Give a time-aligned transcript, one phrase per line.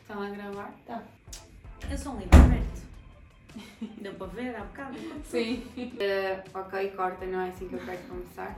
[0.00, 0.72] Estão a gravar?
[0.86, 1.02] Tá.
[1.90, 2.86] Eu sou um livro aberto.
[4.00, 4.96] Deu para ver há bocado?
[5.24, 5.62] Sim.
[6.54, 8.56] ok, corta, não é assim que eu quero começar.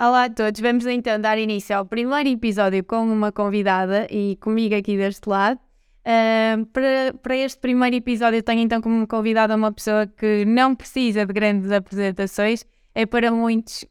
[0.00, 4.74] Olá a todos, vamos então dar início ao primeiro episódio com uma convidada e comigo
[4.74, 5.60] aqui deste lado.
[6.72, 11.32] Para, para este primeiro episódio tenho então como convidada uma pessoa que não precisa de
[11.34, 13.84] grandes apresentações, é para muitos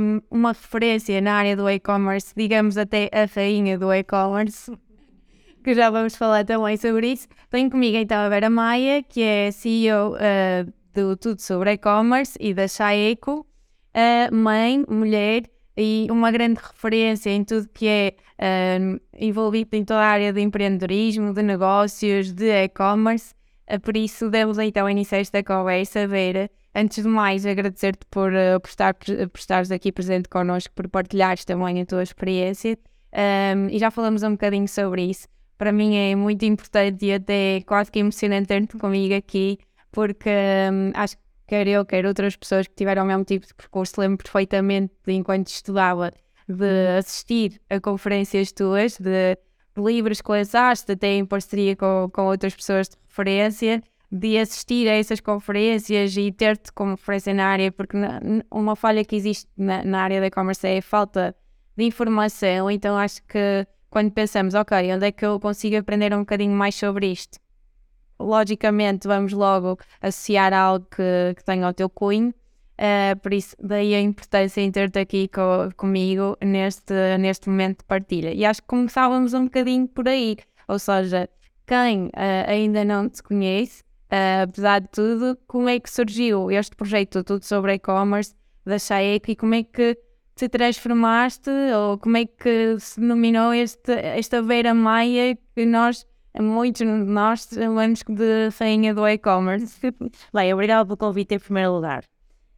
[0.00, 4.72] um, uma referência na área do e-commerce, digamos até a rainha do e-commerce,
[5.62, 7.28] que já vamos falar também sobre isso.
[7.50, 12.54] Tenho comigo então a Vera Maia, que é CEO uh, do Tudo sobre E-commerce e
[12.54, 13.46] da Chaeco,
[13.94, 15.42] uh, mãe, mulher
[15.78, 20.40] e uma grande referência em tudo que é uh, envolvido em toda a área de
[20.40, 23.32] empreendedorismo, de negócios, de e-commerce.
[23.72, 26.50] Uh, por isso, demos então iniciar esta conversa, Vera.
[26.74, 31.44] Antes de mais, agradecer-te por, uh, por, estar, por estares aqui presente connosco, por partilhares
[31.44, 32.76] também a tua experiência.
[33.12, 35.28] Um, e já falamos um bocadinho sobre isso.
[35.56, 39.58] Para mim é muito importante e até quase que emocionante ter-te comigo aqui,
[39.92, 43.54] porque um, acho que quer eu, quer outras pessoas que tiveram o mesmo tipo de
[43.54, 46.12] percurso, lembro perfeitamente de enquanto estudava
[46.46, 52.26] de assistir a conferências tuas, de, de livros que lançaste, até em parceria com, com
[52.26, 57.70] outras pessoas de referência de assistir a essas conferências e ter-te como referência na área,
[57.70, 61.34] porque na, uma falha que existe na, na área da e-commerce é a falta
[61.76, 66.20] de informação, então acho que quando pensamos, ok, onde é que eu consigo aprender um
[66.20, 67.38] bocadinho mais sobre isto?
[68.18, 73.94] Logicamente vamos logo associar algo que, que tenha o teu cunho, uh, por isso daí
[73.94, 78.32] a importância em ter-te aqui co, comigo neste, neste momento de partilha.
[78.32, 81.28] E acho que começávamos um bocadinho por aí, ou seja,
[81.66, 82.10] quem uh,
[82.48, 87.44] ainda não te conhece, Uh, apesar de tudo, como é que surgiu este projeto tudo
[87.44, 89.98] sobre e-commerce da Shaek e como é que
[90.34, 96.06] te transformaste ou como é que se denominou este, esta Vera Maia que nós,
[96.42, 99.80] muitos de nós, chamamos de rainha do e-commerce.
[100.32, 102.04] Bem, obrigado pelo convite em primeiro lugar.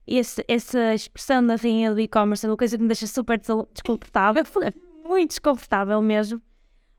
[0.06, 4.44] Esse, essa expressão da rainha do e-commerce é uma coisa que me deixa super desconfortável,
[5.04, 6.42] muito desconfortável mesmo,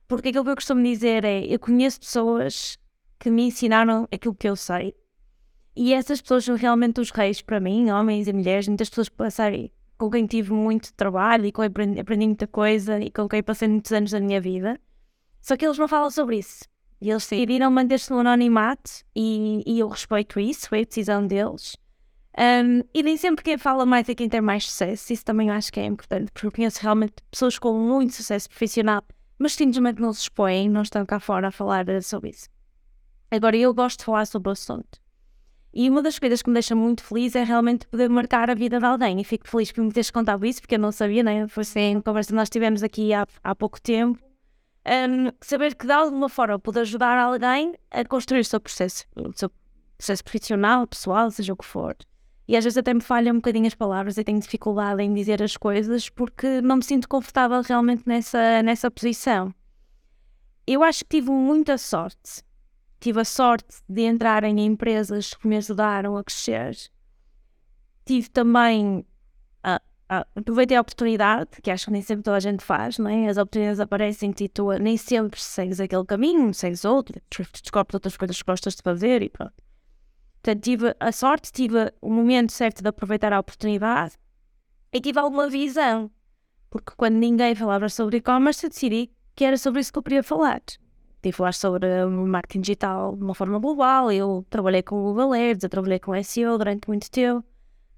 [0.07, 2.77] porque aquilo que eu costumo dizer é, eu conheço pessoas
[3.19, 4.95] que me ensinaram aquilo que eu sei.
[5.75, 9.09] E essas pessoas são realmente os reis para mim, homens e mulheres, muitas pessoas
[9.97, 13.43] com quem tive muito trabalho e com quem aprendi, aprendi muita coisa e com quem
[13.43, 14.79] passei muitos anos da minha vida.
[15.39, 16.70] Só que eles não falam sobre isso.
[17.01, 21.75] E eles decidiram manter-se no anonimato e, e, eu respeito isso, foi a decisão deles.
[22.37, 25.73] Um, e nem sempre quem fala mais é quem tem mais sucesso, isso também acho
[25.73, 29.03] que é importante, porque eu conheço realmente pessoas com muito sucesso profissional,
[29.37, 32.47] mas simplesmente não se expõem, não estão cá fora a falar sobre isso.
[33.31, 35.01] Agora, eu gosto de falar sobre o assunto.
[35.73, 38.77] E uma das coisas que me deixa muito feliz é realmente poder marcar a vida
[38.77, 39.21] de alguém.
[39.21, 41.47] E fico feliz por me teres contado isso, porque eu não sabia, né?
[41.47, 44.19] Foi assim, conversa que nós tivemos aqui há, há pouco tempo.
[44.85, 49.31] Um, saber que de alguma forma pude ajudar alguém a construir o seu processo, o
[49.33, 49.51] seu
[49.97, 51.95] processo profissional, pessoal, seja o que for.
[52.47, 55.41] E às vezes até me falham um bocadinho as palavras e tenho dificuldade em dizer
[55.41, 59.53] as coisas porque não me sinto confortável realmente nessa, nessa posição.
[60.65, 62.43] Eu acho que tive muita sorte
[63.01, 66.77] tive a sorte de entrar em empresas que me ajudaram a crescer.
[68.05, 69.03] Tive também.
[69.63, 69.81] A,
[70.11, 73.29] a, aproveitei a oportunidade, que acho que nem sempre toda a gente faz, não é?
[73.29, 78.37] As oportunidades aparecem e tu nem sempre segues aquele caminho, segues outro, descobres outras coisas
[78.37, 79.53] que gostas de fazer e pronto.
[80.43, 84.15] Portanto, tive a sorte, tive o momento certo de aproveitar a oportunidade
[84.91, 86.11] e tive alguma visão.
[86.69, 90.23] Porque quando ninguém falava sobre e-commerce, eu decidi que era sobre isso que eu queria
[90.23, 90.61] falar
[91.21, 94.11] tive falar sobre marketing digital de uma forma global.
[94.11, 97.45] Eu trabalhei com Google Ads, eu trabalhei com SEO durante muito tempo.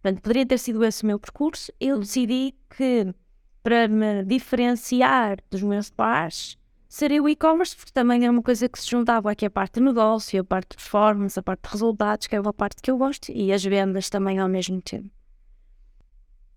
[0.03, 1.71] Portanto, poderia ter sido esse o meu percurso.
[1.79, 3.15] Eu decidi que
[3.63, 6.57] para me diferenciar dos meus pares
[6.89, 9.85] seria o e-commerce, porque também é uma coisa que se juntava aqui a parte de
[9.85, 12.97] negócio, a parte de performance, a parte de resultados, que é uma parte que eu
[12.97, 15.09] gosto, e as vendas também ao mesmo tempo.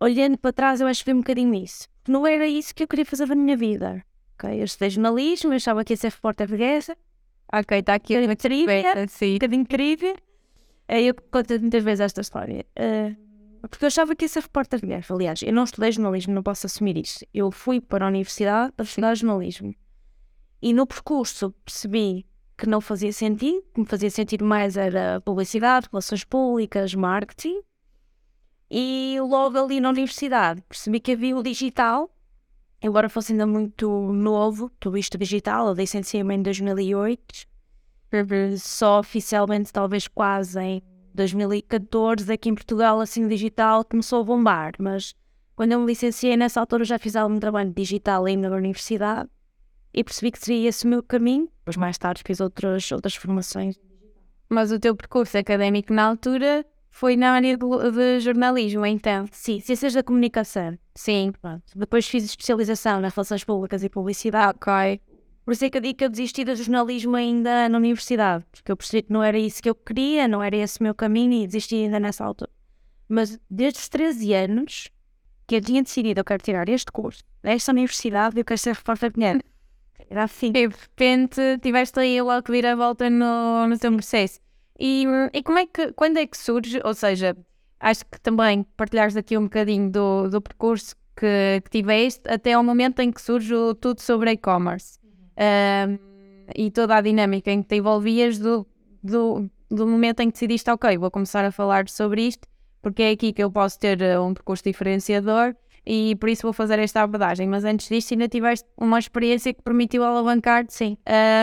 [0.00, 1.88] Olhando para trás, eu acho que vi um bocadinho isso.
[2.08, 4.04] Não era isso que eu queria fazer da minha vida.
[4.34, 6.96] Ok, eu estudei jornalismo, eu achava que ia ser repórter guerra.
[7.52, 9.30] Ok, está aqui uma trivia, sim.
[9.30, 10.16] um bocadinho incrível.
[10.88, 12.66] Eu conto muitas vezes esta história.
[12.78, 13.25] Uh,
[13.68, 15.04] porque eu achava que ia ser repórter de guerra.
[15.10, 17.24] Aliás, eu não estudei jornalismo, não posso assumir isso.
[17.32, 19.74] Eu fui para a universidade para estudar jornalismo.
[20.60, 22.26] E no percurso percebi
[22.56, 27.60] que não fazia sentido, que me fazia sentido mais era publicidade, relações públicas, marketing.
[28.70, 32.10] E logo ali na universidade percebi que havia o digital
[32.82, 37.46] embora fosse ainda muito novo, tudo isto digital, eu licenciei-me em 2008,
[38.58, 40.82] só oficialmente talvez quase em
[41.16, 45.14] 2014 aqui em Portugal, assim, digital começou a bombar, mas
[45.56, 49.28] quando eu me licenciei nessa altura já fiz algum trabalho digital ainda na universidade
[49.92, 53.76] e percebi que seria esse o meu caminho, depois mais tarde fiz outras, outras formações.
[54.48, 59.26] Mas o teu percurso académico na altura foi na área de, de jornalismo, então?
[59.32, 60.78] Sim, ciências da comunicação.
[60.94, 61.32] Sim.
[61.42, 61.64] Pronto.
[61.74, 64.56] Depois fiz especialização nas relações públicas e publicidade.
[64.56, 65.00] Ok.
[65.46, 68.72] Por isso é que eu digo que eu desisti do jornalismo ainda na universidade, porque
[68.72, 71.34] eu percebi que não era isso que eu queria, não era esse o meu caminho
[71.34, 72.50] e desisti ainda nessa altura.
[73.08, 74.88] Mas desde os 13 anos
[75.46, 79.12] que eu tinha decidido, eu quero tirar este curso, nesta universidade, eu quero ser repórter
[79.12, 79.40] dinheiro.
[80.10, 80.48] Era assim.
[80.48, 84.40] E de repente tiveste aí logo que vir a volta no, no teu processo.
[84.76, 87.36] E, e como é que, quando é que surge, ou seja,
[87.78, 92.64] acho que também partilhares aqui um bocadinho do, do percurso que, que tiveste até ao
[92.64, 95.05] momento em que surge o tudo sobre e-commerce
[96.54, 98.66] e toda a dinâmica em que te envolvias do,
[99.02, 102.46] do, do momento em que decidiste, ok, vou começar a falar sobre isto,
[102.80, 105.54] porque é aqui que eu posso ter uh, um percurso diferenciador
[105.84, 107.48] e por isso vou fazer esta abordagem.
[107.48, 110.96] Mas antes disto, ainda tiveste uma experiência que permitiu alavancar sim,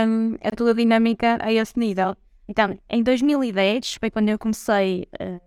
[0.07, 2.15] um, a tua dinâmica a esse nível.
[2.47, 5.39] Então, em 2010 foi quando eu comecei a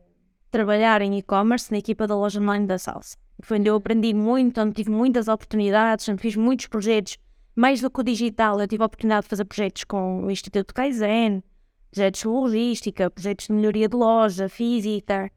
[0.50, 3.16] trabalhar em e-commerce na equipa da loja online da Salsa.
[3.42, 7.18] Foi onde eu aprendi muito, onde tive muitas oportunidades, onde fiz muitos projetos
[7.56, 10.74] mais do que o digital, eu tive a oportunidade de fazer projetos com o Instituto
[10.74, 11.42] Kaizen,
[11.90, 15.30] projetos de logística, projetos de melhoria de loja, física.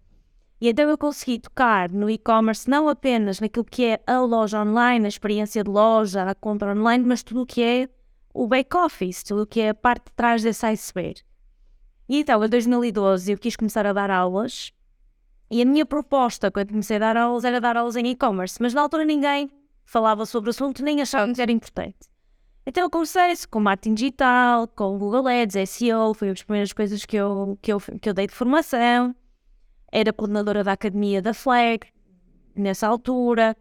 [0.59, 5.05] E então eu consegui tocar no e-commerce não apenas naquilo que é a loja online,
[5.05, 7.89] a experiência de loja, a compra online, mas tudo o que é
[8.33, 11.21] o back-office, tudo o que é a parte de trás desse iceberg.
[12.09, 14.73] E então, em 2012, eu quis começar a dar aulas.
[15.49, 18.57] E a minha proposta, quando comecei a dar aulas, era dar aulas em e-commerce.
[18.59, 19.49] Mas na altura ninguém
[19.85, 22.08] falava sobre o assunto, nem achava que era importante.
[22.65, 27.15] Então eu comecei com marketing digital, com Google Ads, SEO, foi as primeiras coisas que
[27.15, 29.15] eu, que eu, que eu dei de formação.
[29.91, 31.87] Era coordenadora da academia da Flag,
[32.55, 33.57] nessa altura.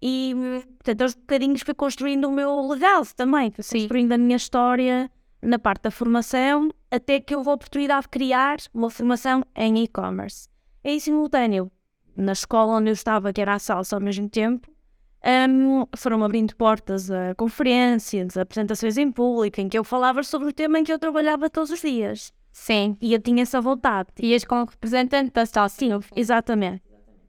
[0.00, 0.34] E,
[0.78, 5.10] portanto, aos bocadinhos fui construindo o meu legado também, fui construindo a minha história
[5.42, 10.48] na parte da formação, até que houve a oportunidade de criar uma formação em e-commerce.
[10.82, 11.70] Em simultâneo,
[12.16, 14.68] na escola onde eu estava, que era a salsa ao mesmo tempo,
[15.24, 20.48] um, foram abrindo portas a conferências, a apresentações em público, em que eu falava sobre
[20.48, 22.32] o tema em que eu trabalhava todos os dias.
[22.52, 22.96] Sim.
[23.00, 24.08] E eu tinha essa vontade.
[24.20, 25.76] Ias como representante da salsa.
[25.76, 26.82] Sim, exatamente.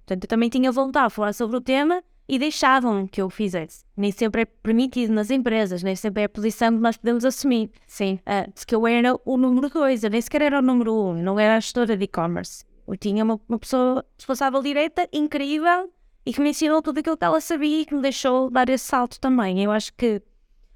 [0.05, 3.83] Portanto, eu também tinha vontade de falar sobre o tema e deixavam que eu fizesse.
[3.97, 7.71] Nem sempre é permitido nas empresas, nem sempre é a posição que nós podemos assumir.
[7.87, 8.19] Sim.
[8.21, 11.39] Uh, porque eu era o número dois, eu nem sequer era o número um, não
[11.39, 12.63] era a gestora de e-commerce.
[12.87, 15.91] Eu tinha uma, uma pessoa responsável direta, incrível,
[16.29, 18.85] e que me ensinou tudo aquilo que ela sabia e que me deixou dar esse
[18.85, 19.63] salto também.
[19.63, 20.21] Eu acho que.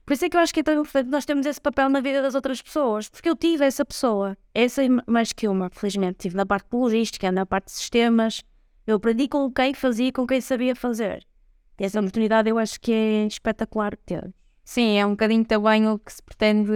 [0.04, 2.02] Por isso é que eu acho que é tão importante nós temos esse papel na
[2.02, 6.18] vida das outras pessoas, porque eu tive essa pessoa, essa mais que uma, felizmente.
[6.18, 8.44] Tive na parte de logística, na parte de sistemas.
[8.88, 11.24] Eu aprendi com quem fazia com quem sabia fazer.
[11.80, 14.34] E essa oportunidade eu acho que é espetacular ter.
[14.66, 16.72] Sim, é um bocadinho também o que se pretende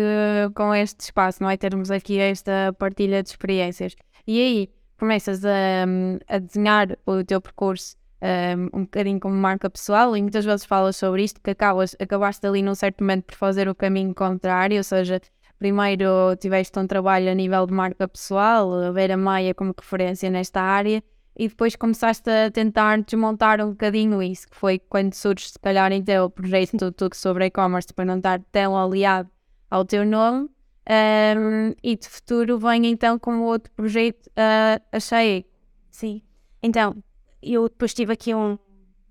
[0.54, 1.58] com este espaço, não é?
[1.58, 3.96] Termos aqui esta partilha de experiências.
[4.28, 4.70] E aí,
[5.00, 5.84] começas a,
[6.28, 11.24] a desenhar o teu percurso um, bocadinho como marca pessoal e muitas vezes falas sobre
[11.24, 15.22] isto, que acabas, acabaste ali num certo momento por fazer o caminho contrário, ou seja,
[15.60, 20.30] primeiro tiveste um trabalho a nível de marca pessoal, a ver a Maia como referência
[20.30, 21.04] nesta área,
[21.40, 25.92] e depois começaste a tentar desmontar um bocadinho isso, que foi quando surge se calhar
[25.92, 29.30] então o projeto tudo sobre e-commerce para não estar tão aliado
[29.70, 30.50] ao teu nome,
[30.90, 35.46] um, e de futuro vem então como outro projeto uh, a.
[35.92, 36.22] Sim.
[36.64, 36.96] Então,
[37.42, 38.58] eu depois tive aqui um,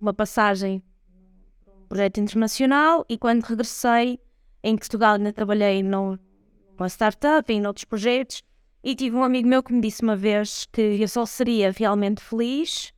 [0.00, 0.82] uma passagem
[1.66, 4.18] um projeto internacional e quando regressei
[4.62, 6.18] em Portugal ainda trabalhei numa
[6.88, 8.42] startup e em outros projetos
[8.82, 12.22] e tive um amigo meu que me disse uma vez que eu só seria realmente
[12.22, 12.92] feliz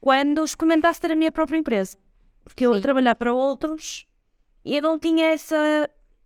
[0.00, 1.96] quando experimentasse ter a minha própria empresa.
[2.44, 4.06] Porque eu ia trabalhar para outros
[4.64, 5.56] e eu não tinha essa.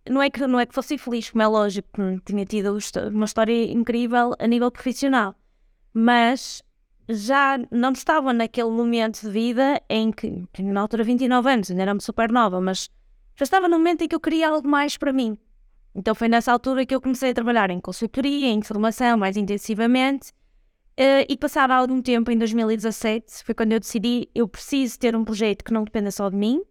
[0.09, 1.89] Não é que, não é que fosse feliz, como é lógico,
[2.25, 2.77] tinha tido
[3.11, 5.35] uma história incrível a nível profissional.
[5.93, 6.63] Mas
[7.09, 11.99] já não estava naquele momento de vida em que, na altura 29 anos, ainda era
[11.99, 12.87] super nova, mas
[13.35, 15.35] já estava no momento em que eu queria algo mais para mim.
[15.95, 20.31] Então foi nessa altura que eu comecei a trabalhar em consultoria, em formação mais intensivamente.
[20.99, 25.23] Uh, e passado algum tempo, em 2017, foi quando eu decidi eu preciso ter um
[25.23, 26.61] projeto que não dependa só de mim.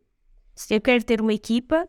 [0.71, 1.88] Eu quero ter uma equipa,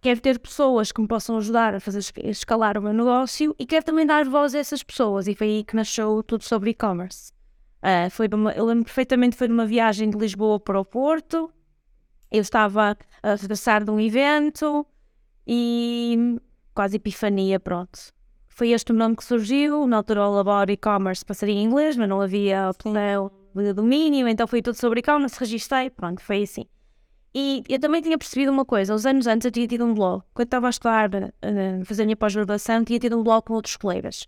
[0.00, 3.84] quero ter pessoas que me possam ajudar a fazer escalar o meu negócio e quero
[3.84, 5.26] também dar voz a essas pessoas.
[5.26, 7.33] E foi aí que nasceu tudo sobre e-commerce.
[7.84, 11.52] Uh, foi numa, eu lembro perfeitamente, foi numa viagem de Lisboa para o Porto.
[12.30, 14.86] Eu estava a regressar de um evento
[15.46, 16.40] e
[16.74, 17.98] quase epifania, pronto.
[18.48, 19.86] foi este o nome que surgiu.
[19.86, 22.94] Na altura, o Labor e-commerce passaria em inglês, mas não havia opção
[23.54, 25.38] de domínio, então foi tudo sobre e-commerce.
[25.38, 26.64] Registrei, pronto, foi assim.
[27.34, 30.22] E eu também tinha percebido uma coisa: uns anos antes eu tinha tido um blog.
[30.32, 33.76] Quando estava a estudar, a fazer a minha pós-graduação, tinha tido um blog com outros
[33.76, 34.26] colegas.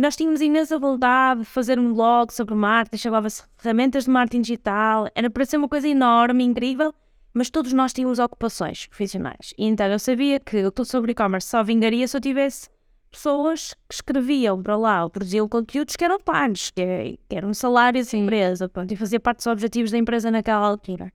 [0.00, 4.40] E nós tínhamos imensa vontade de fazer um blog sobre marketing, chamava-se Ferramentas de Marketing
[4.40, 5.08] Digital.
[5.14, 6.94] Era para ser uma coisa enorme, incrível,
[7.34, 9.52] mas todos nós tínhamos ocupações profissionais.
[9.58, 12.70] E então eu sabia que o tudo sobre e-commerce só vingaria se eu tivesse
[13.10, 18.10] pessoas que escreviam para lá ou produziam conteúdos que eram pagos, que, que eram salários
[18.10, 21.12] da empresa, pronto, e fazia parte dos objetivos da empresa naquela altura.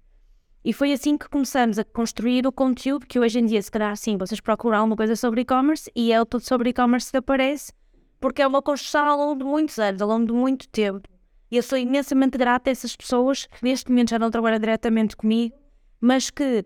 [0.64, 3.98] E foi assim que começamos a construir o conteúdo que hoje em dia, se calhar,
[3.98, 7.74] sim, vocês procuram alguma coisa sobre e-commerce e é o tudo sobre e-commerce que aparece,
[8.20, 11.08] porque é uma construção ao longo de muitos anos, ao longo de muito tempo.
[11.52, 15.16] E eu sou imensamente grata a essas pessoas que neste momento já não trabalham diretamente
[15.16, 15.56] comigo,
[16.02, 16.66] mas que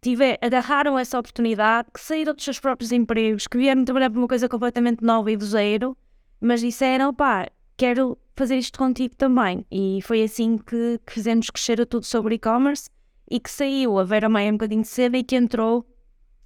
[0.00, 4.28] tiver, agarraram essa oportunidade, que saíram dos seus próprios empregos, que vieram trabalhar por uma
[4.28, 5.96] coisa completamente nova e do zero,
[6.40, 9.64] mas disseram, pá, quero fazer isto contigo também.
[9.70, 12.90] E foi assim que, que fizemos crescer o tudo sobre e-commerce
[13.30, 15.86] e que saiu a Vera Maia um bocadinho cedo e que entrou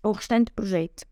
[0.03, 1.05] o restante projeto.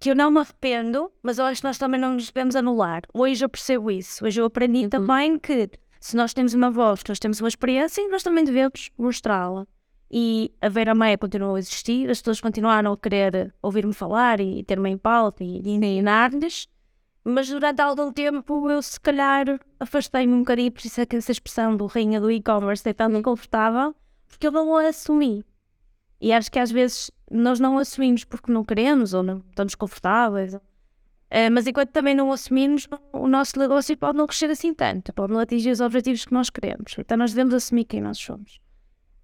[0.00, 3.02] Que eu não me arrependo, mas eu acho que nós também não nos devemos anular.
[3.12, 4.24] Hoje eu percebo isso.
[4.24, 4.88] Hoje eu aprendi uhum.
[4.88, 9.66] também que se nós temos uma voz, nós temos uma experiência, nós também devemos mostrá-la.
[10.10, 14.64] E a Vera Maia continuou a existir, as pessoas continuaram a querer ouvir-me falar e
[14.64, 16.66] ter-me em pauta e, ensinar-lhes,
[17.22, 21.30] mas durante algum tempo eu se calhar afastei-me um bocadinho, por isso é que essa
[21.30, 23.94] expressão do rainha do e-commerce é tão inconfortável,
[24.26, 25.44] porque eu não a assumi.
[26.20, 30.54] E acho que às vezes nós não assumimos porque não queremos ou não estamos confortáveis.
[30.54, 35.32] Uh, mas enquanto também não assumimos, o nosso negócio pode não crescer assim tanto, pode
[35.32, 36.94] não atingir os objetivos que nós queremos.
[36.98, 38.60] Então nós devemos assumir quem nós somos.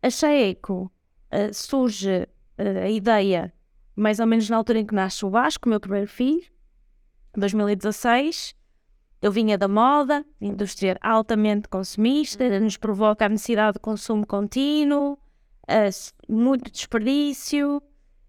[0.02, 0.90] A Chaeco
[1.32, 3.52] uh, surge uh, a ideia
[3.96, 6.44] mais ou menos na altura em que nasce o Vasco, o meu primeiro filho,
[7.34, 8.54] 2016.
[9.22, 15.18] Eu vinha da moda, indústria altamente consumista, nos provoca a necessidade de consumo contínuo,
[15.68, 17.82] uh, muito desperdício,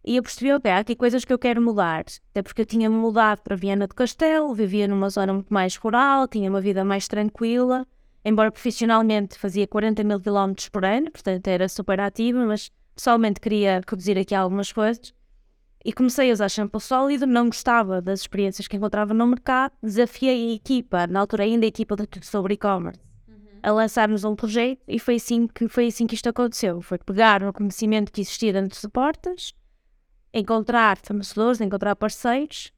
[0.06, 2.06] e eu percebi, ok, há aqui coisas que eu quero mudar.
[2.32, 6.28] Até porque eu tinha mudado para Viana do Castelo, vivia numa zona muito mais rural,
[6.30, 7.86] tinha uma vida mais tranquila,
[8.24, 13.82] embora profissionalmente fazia 40 mil quilómetros por ano, portanto era super ativa, mas pessoalmente queria
[13.86, 15.14] reduzir aqui algumas coisas
[15.84, 20.52] e comecei a usar shampoo sólido, não gostava das experiências que encontrava no mercado, desafiei
[20.52, 23.07] a equipa, na altura ainda a equipa de sobre e-commerce.
[23.68, 26.80] A lançarmos um projeto e foi assim que foi assim que isto aconteceu.
[26.82, 29.54] Foi pegar o conhecimento que existia dentro de portas,
[30.34, 32.72] encontrar fornecedores, encontrar parceiros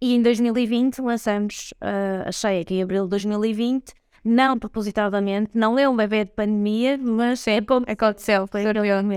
[0.00, 3.92] e em 2020 lançamos uh, a Cheia, que em abril de 2020,
[4.24, 8.62] não propositadamente, não é um bebê de pandemia, mas é como aconteceu, foi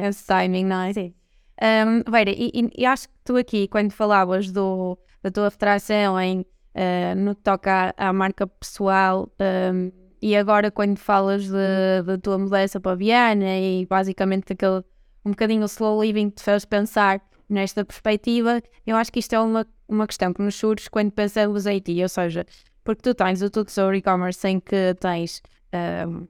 [0.04, 0.94] esse timing, não é?
[0.94, 1.14] Sim.
[1.62, 6.40] Um, Veira, e, e, acho que tu aqui, quando falavas do, da tua atração em,
[6.40, 12.38] uh, no que toca à, à marca pessoal, um, e agora quando falas da tua
[12.38, 14.84] mudança para a Viana e basicamente aquele
[15.26, 19.34] um bocadinho o slow living que te fez pensar nesta perspectiva, eu acho que isto
[19.34, 22.46] é uma, uma questão que nos surge quando pensamos em ti, ou seja,
[22.84, 26.28] porque tu tens o tudo sobre e-commerce em que tens um,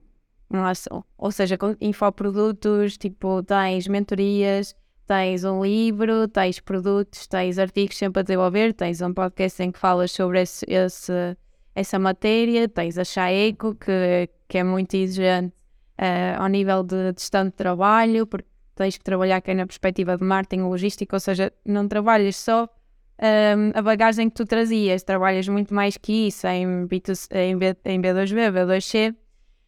[1.17, 4.75] ou seja, infoprodutos, tipo, tens mentorias,
[5.07, 9.79] tens um livro, tens produtos, tens artigos sempre a desenvolver, tens um podcast em que
[9.79, 11.37] falas sobre esse, esse
[11.73, 15.53] essa matéria, tens a Chaeco, que, que é muito exigente
[15.99, 20.23] uh, ao nível de gestão de trabalho, porque tens que trabalhar aqui na perspectiva de
[20.23, 25.47] marketing logística, ou seja, não trabalhas só um, ehm, a bagagem que tu trazias, trabalhas
[25.47, 29.15] muito mais que isso em, B2, em, B, em B2B, B2C.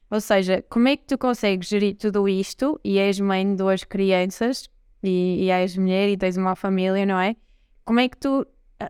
[0.09, 3.83] Ou seja, como é que tu consegues gerir tudo isto e és mãe de duas
[3.83, 4.69] crianças
[5.01, 7.35] e, e és mulher e tens uma família, não é?
[7.83, 8.45] Como é que tu.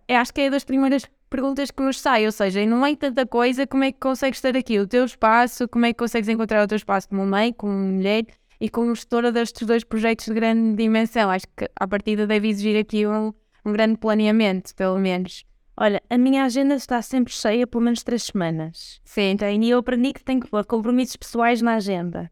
[0.07, 3.25] Eu acho que é das primeiras perguntas que nos saem, ou seja, não é tanta
[3.25, 6.63] coisa, como é que consegues ter aqui o teu espaço, como é que consegues encontrar
[6.63, 8.27] o teu espaço como mãe, como mulher
[8.61, 11.31] e como gestora destes dois projetos de grande dimensão?
[11.31, 13.33] Acho que a partida deve exigir aqui um,
[13.65, 15.43] um grande planeamento, pelo menos.
[15.75, 19.01] Olha, a minha agenda está sempre cheia por menos três semanas.
[19.03, 19.35] Sim.
[19.59, 22.31] e eu aprendi que tenho que pôr compromissos pessoais na agenda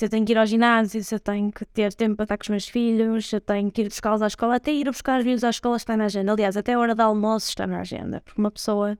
[0.00, 2.38] se eu tenho que ir ao ginásio, se eu tenho que ter tempo para estar
[2.38, 5.18] com os meus filhos, se eu tenho que ir buscá-los à escola, até ir buscar
[5.18, 6.32] os filhos à escola está na agenda.
[6.32, 8.98] Aliás, até a hora do almoço está na agenda, porque uma pessoa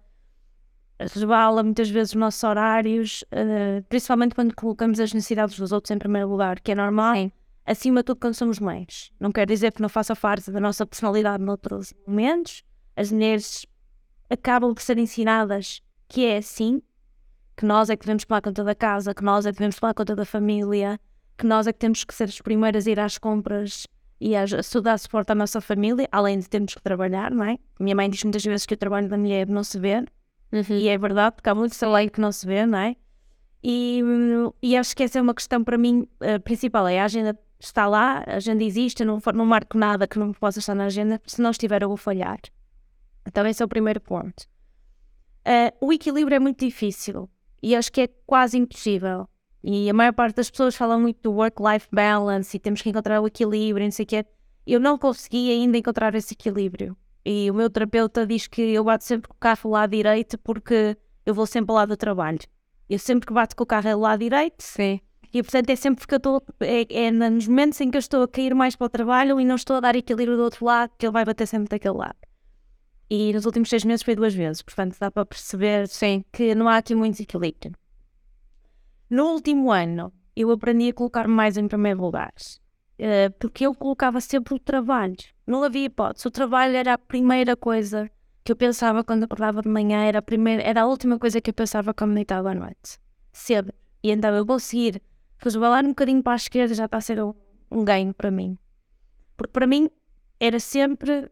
[0.99, 5.97] resbala muitas vezes os nossos horários, uh, principalmente quando colocamos as necessidades dos outros em
[5.99, 7.33] primeiro lugar, que é normal, Sim.
[7.64, 9.11] acima de tudo quando somos mães.
[9.19, 12.62] Não quer dizer que não faça parte da nossa personalidade noutros momentos.
[12.95, 13.64] As mulheres
[14.28, 16.83] acabam por ser ensinadas que é assim,
[17.61, 19.93] que nós é que devemos tomar conta da casa, que nós é que devemos tomar
[19.93, 20.99] conta da família,
[21.37, 23.87] que nós é que temos que ser as primeiras a ir às compras
[24.19, 24.47] e a
[24.83, 27.59] dar suporte à nossa família, além de termos que trabalhar, não é?
[27.79, 30.64] Minha mãe diz muitas vezes que o trabalho da mulher não se vê, uhum.
[30.71, 32.97] e é verdade, porque há muito trabalho que não se vê, não é?
[33.62, 34.00] E,
[34.62, 37.87] e acho que essa é uma questão para mim uh, principal, é a agenda está
[37.87, 41.21] lá, a agenda existe, eu não, não marco nada que não possa estar na agenda,
[41.26, 42.40] se não estiver eu vou falhar.
[43.26, 44.45] Então esse é o primeiro ponto.
[45.47, 47.29] Uh, o equilíbrio é muito difícil
[47.62, 49.29] e acho que é quase impossível.
[49.62, 53.21] E a maior parte das pessoas falam muito do work-life balance e temos que encontrar
[53.21, 54.26] o equilíbrio, não sei o quê.
[54.67, 56.97] Eu não consegui ainda encontrar esse equilíbrio.
[57.25, 60.97] E o meu terapeuta diz que eu bato sempre com o carro lá direito porque
[61.26, 62.38] eu vou sempre ao lado do trabalho.
[62.88, 64.62] Eu sempre que bato com o carro é lado direito.
[64.62, 65.00] Sim.
[65.33, 66.43] E portanto é sempre que eu estou.
[66.61, 69.45] É, é, nos momentos em que eu estou a cair mais para o trabalho e
[69.45, 72.17] não estou a dar equilíbrio do outro lado, que ele vai bater sempre daquele lado.
[73.11, 74.62] E nos últimos seis meses foi duas vezes.
[74.62, 77.73] Portanto dá para perceber sim, que não há aqui muito equilíbrio.
[79.11, 82.33] No último ano, eu aprendi a colocar-me mais em primeiro lugar.
[83.00, 85.17] Uh, porque eu colocava sempre o trabalho.
[85.45, 86.29] Não havia hipótese.
[86.29, 88.09] O trabalho era a primeira coisa
[88.45, 91.50] que eu pensava quando acordava de manhã, era a, primeira, era a última coisa que
[91.50, 92.99] eu pensava quando deitava à noite.
[93.33, 93.73] Cedo.
[94.02, 95.02] E então eu vou seguir.
[95.38, 97.35] Resvalar um bocadinho para a esquerda já está a ser um,
[97.71, 98.57] um ganho para mim.
[99.37, 99.90] Porque para mim
[100.38, 101.31] era sempre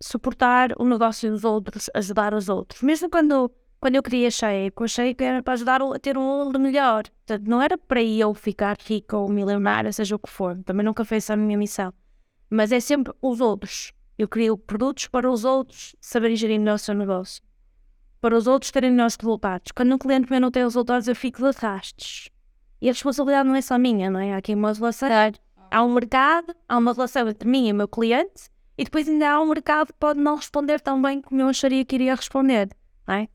[0.00, 2.82] suportar o negócio dos outros, ajudar os outros.
[2.82, 3.50] Mesmo quando
[3.80, 7.04] quando eu queria Sheik, eu achei que era para ajudar a ter um mundo melhor.
[7.24, 10.60] Portanto, não era para eu ficar rica ou milionária, seja o que for.
[10.64, 11.92] Também nunca foi essa a minha missão.
[12.50, 13.92] Mas é sempre os outros.
[14.18, 17.40] Eu crio produtos para os outros saberem gerir melhor o seu negócio.
[18.20, 19.70] Para os outros terem melhores resultados.
[19.70, 22.30] Quando um cliente meu não tem resultados, eu fico de arrastes.
[22.80, 24.34] E a responsabilidade não é só minha, não é?
[24.34, 25.08] Há aqui uma relação.
[25.70, 29.28] Há um mercado, há uma relação entre mim e o meu cliente, e depois ainda
[29.28, 32.68] há um mercado que pode não responder tão bem como eu acharia que iria responder,
[33.06, 33.28] não é?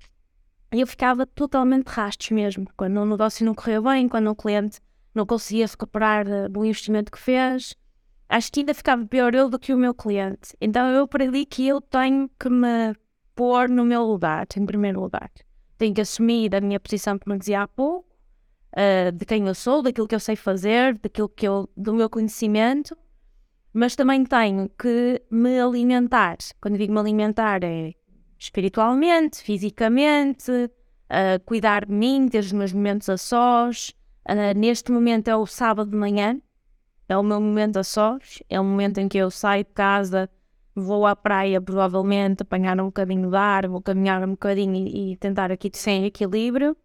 [0.71, 4.79] E eu ficava totalmente rastos mesmo, quando o negócio não correu bem, quando o cliente
[5.13, 7.75] não conseguia recuperar eh, do investimento que fez.
[8.27, 10.55] Acho que ainda ficava pior eu do que o meu cliente.
[10.59, 12.95] Então eu aprendi que eu tenho que me
[13.35, 15.29] pôr no meu lugar, em primeiro lugar.
[15.77, 18.07] Tenho que assumir a minha posição, como dizia há pouco,
[18.71, 22.09] uh, de quem eu sou, daquilo que eu sei fazer, daquilo que eu, do meu
[22.09, 22.97] conhecimento,
[23.73, 26.37] mas também tenho que me alimentar.
[26.61, 27.93] Quando digo me alimentar é
[28.37, 33.89] espiritualmente, fisicamente, uh, cuidar de mim, ter os meus momentos a sós.
[34.29, 36.39] Uh, neste momento é o sábado de manhã,
[37.09, 40.29] é o meu momento a sós, é o momento em que eu saio de casa,
[40.75, 45.17] vou à praia, provavelmente, apanhar um bocadinho de ar, vou caminhar um bocadinho e, e
[45.17, 46.77] tentar aqui sem equilíbrio.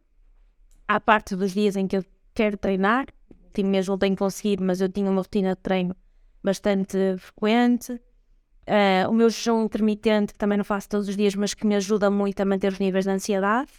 [0.86, 3.06] Há parte dos dias em que eu quero treinar,
[3.64, 5.96] mesmo tenho conseguido, mas eu tinha uma rotina de treino
[6.42, 7.92] bastante frequente.
[8.68, 11.74] Uh, o meu jejum intermitente, que também não faço todos os dias, mas que me
[11.74, 13.70] ajuda muito a manter os níveis de ansiedade.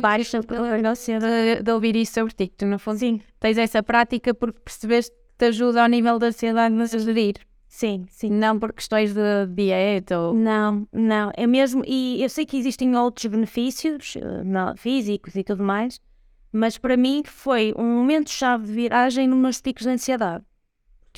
[0.00, 3.20] Vários de, de ouvir isso sobre ti, tu no fundo sim.
[3.40, 7.34] tens essa prática porque percebeste que te ajuda ao nível da ansiedade a gerir.
[7.66, 8.30] Sim, sim.
[8.30, 10.34] Não por questões de dieta ou...
[10.34, 11.32] Não, não.
[11.36, 16.00] É mesmo, e eu sei que existem outros benefícios eh, não, físicos e tudo mais,
[16.52, 20.44] mas para mim foi um momento-chave de viragem nos meus picos de ansiedade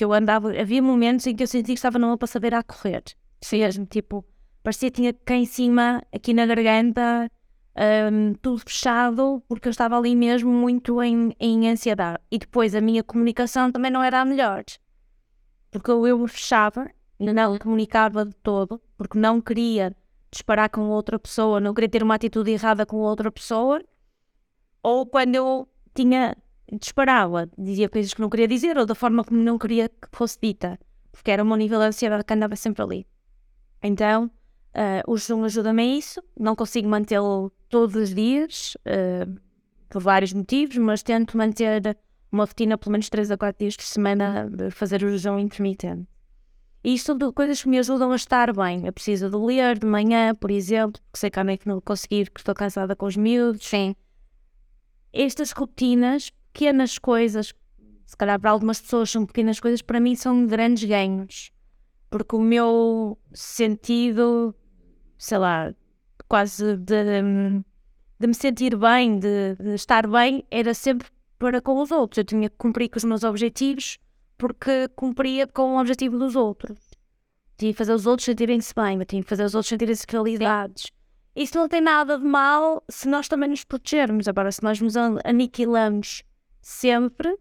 [0.01, 3.03] que eu andava, havia momentos em que eu sentia que estava numa passadeira a correr.
[3.51, 4.25] Mesmo, tipo,
[4.63, 7.29] parecia que tinha cá em cima, aqui na garganta,
[8.11, 12.17] um, tudo fechado, porque eu estava ali mesmo muito em, em ansiedade.
[12.31, 14.63] E depois a minha comunicação também não era a melhor.
[15.69, 19.95] Porque eu me fechava não comunicava de todo, porque não queria
[20.31, 23.79] disparar com outra pessoa, não queria ter uma atitude errada com outra pessoa.
[24.81, 26.35] Ou quando eu tinha
[26.71, 30.37] disparava, dizia coisas que não queria dizer ou da forma como não queria que fosse
[30.41, 30.79] dita,
[31.11, 33.07] porque era um nível de ansiedade que andava sempre ali.
[33.81, 39.39] Então, uh, o jejum ajuda-me a isso, não consigo mantê-lo todos os dias, uh,
[39.89, 41.97] por vários motivos, mas tento manter
[42.31, 46.07] uma rotina pelo menos 3 a 4 dias por semana de fazer o jejum intermitente.
[46.83, 48.87] E isto são coisas que me ajudam a estar bem.
[48.87, 51.81] Eu preciso de ler de manhã, por exemplo, porque sei que à noite não vou
[51.81, 53.67] conseguir, porque estou cansada com os miúdos.
[53.67, 53.95] Sim.
[55.13, 57.53] Estas rotinas pequenas coisas,
[58.05, 61.51] se calhar para algumas pessoas são pequenas coisas, para mim são grandes ganhos.
[62.09, 64.53] Porque o meu sentido,
[65.17, 65.73] sei lá,
[66.27, 67.63] quase de,
[68.19, 71.07] de me sentir bem, de, de estar bem, era sempre
[71.39, 72.19] para com os outros.
[72.19, 73.97] Eu tinha que cumprir com os meus objetivos
[74.37, 76.77] porque cumpria com o objetivo dos outros.
[77.57, 80.91] Tinha que fazer os outros sentirem-se bem, eu tinha que fazer os outros sentirem-se realizados.
[81.35, 84.27] Isso não tem nada de mal se nós também nos protegermos.
[84.27, 86.23] Agora, se nós nos aniquilamos
[86.61, 87.37] sempre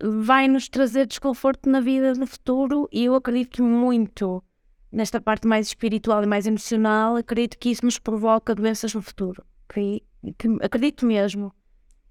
[0.00, 4.42] vai nos trazer desconforto na vida no futuro e eu acredito muito
[4.90, 9.44] nesta parte mais espiritual e mais emocional, acredito que isso nos provoca doenças no futuro.
[9.64, 10.02] Okay?
[10.62, 11.52] acredito mesmo.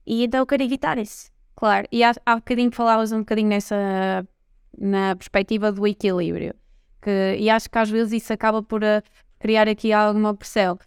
[0.06, 1.30] E então eu quero evitar isso.
[1.56, 4.26] Claro, e há, há bocadinho falavas um bocadinho nessa
[4.78, 6.54] na perspectiva do equilíbrio.
[7.02, 8.84] Que, e acho que às vezes isso acaba por
[9.40, 10.78] criar aqui alguma pressão.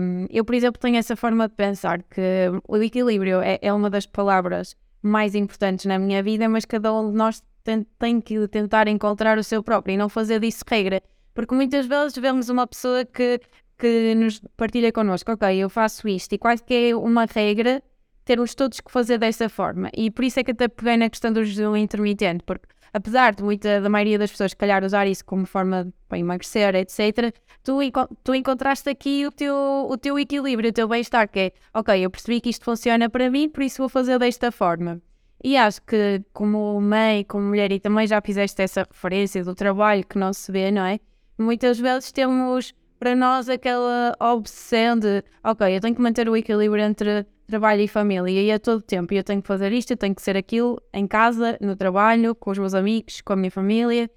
[0.00, 3.88] Um, eu, por exemplo, tenho essa forma de pensar que o equilíbrio é, é uma
[3.88, 8.46] das palavras mais importantes na minha vida, mas cada um de nós tem, tem que
[8.48, 11.02] tentar encontrar o seu próprio e não fazer disso regra.
[11.34, 13.40] Porque muitas vezes vemos uma pessoa que,
[13.78, 17.82] que nos partilha connosco, ok, eu faço isto, e quase que é uma regra
[18.24, 19.90] termos todos que fazer dessa forma.
[19.96, 23.42] E por isso é que até peguei na questão do jejum intermitente, porque apesar de
[23.42, 27.78] muita, da maioria das pessoas, calhar, usar isso como forma para emagrecer, etc., tu,
[28.22, 29.54] tu encontraste aqui o teu,
[29.88, 33.30] o teu equilíbrio, o teu bem-estar, que é, ok, eu percebi que isto funciona para
[33.30, 35.00] mim, por isso vou fazer desta forma.
[35.42, 40.06] E acho que, como mãe, como mulher, e também já fizeste essa referência do trabalho
[40.06, 41.00] que não se vê, não é?
[41.36, 46.84] Muitas vezes temos para nós aquela obsessão de, ok, eu tenho que manter o equilíbrio
[46.84, 50.14] entre trabalho e família, e a todo tempo eu tenho que fazer isto, eu tenho
[50.14, 54.10] que ser aquilo em casa, no trabalho, com os meus amigos, com a minha família,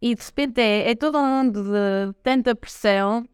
[0.00, 3.24] e de repente é, é todo um mundo de tanta pressão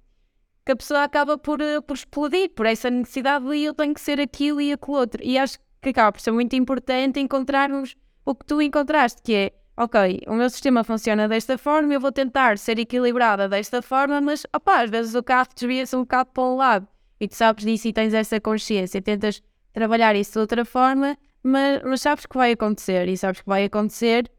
[0.65, 4.01] que a pessoa acaba por, eh, por explodir por essa necessidade de eu tenho que
[4.03, 5.25] ser aquilo e aquilo outro.
[5.25, 9.53] E acho que acaba por ser muito importante encontrarmos o que tu encontraste, que é,
[9.79, 14.45] ok, o meu sistema funciona desta forma, eu vou tentar ser equilibrada desta forma, mas,
[14.55, 16.87] opá, às vezes o carro desvia-se um bocado para um lado
[17.21, 21.83] e tu sabes disso e tens essa consciência, tentas trabalhar isso de outra forma, mas,
[21.85, 24.31] mas sabes que vai acontecer e sabes que vai acontecer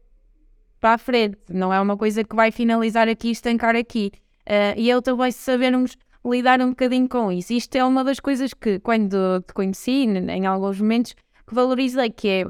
[0.80, 4.12] para a frente, não é uma coisa que vai finalizar aqui e estancar aqui.
[4.46, 7.52] Uh, e eu também sabermos lidar um bocadinho com isso.
[7.52, 11.14] Isto é uma das coisas que, quando te conheci, em alguns momentos,
[11.46, 12.44] que valorizei, que é,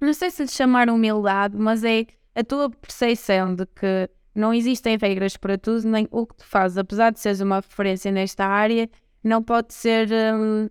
[0.00, 4.98] não sei se lhe chamar humildade, mas é a tua percepção de que não existem
[4.98, 8.90] regras para tudo, nem o que tu fazes, apesar de seres uma referência nesta área,
[9.24, 10.08] não pode ser.
[10.12, 10.68] Hum,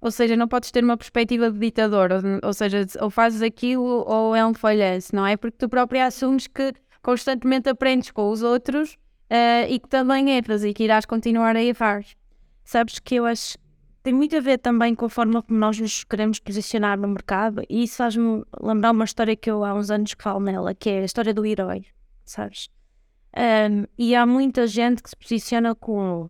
[0.00, 4.04] ou seja, não podes ter uma perspectiva de ditador, ou, ou seja, ou fazes aquilo
[4.04, 5.36] ou é um falhanço, não é?
[5.36, 8.94] Porque tu própria assumes que constantemente aprendes com os outros
[9.30, 12.04] uh, e que também erras e que irás continuar a errar.
[12.64, 13.56] Sabes que eu acho
[14.02, 17.62] tem muito a ver também com a forma como nós nos queremos posicionar no mercado
[17.68, 20.90] e isso faz-me lembrar uma história que eu há uns anos que falo nela, que
[20.90, 21.86] é a história do herói,
[22.24, 22.68] sabes?
[23.36, 26.28] Um, e há muita gente que se posiciona com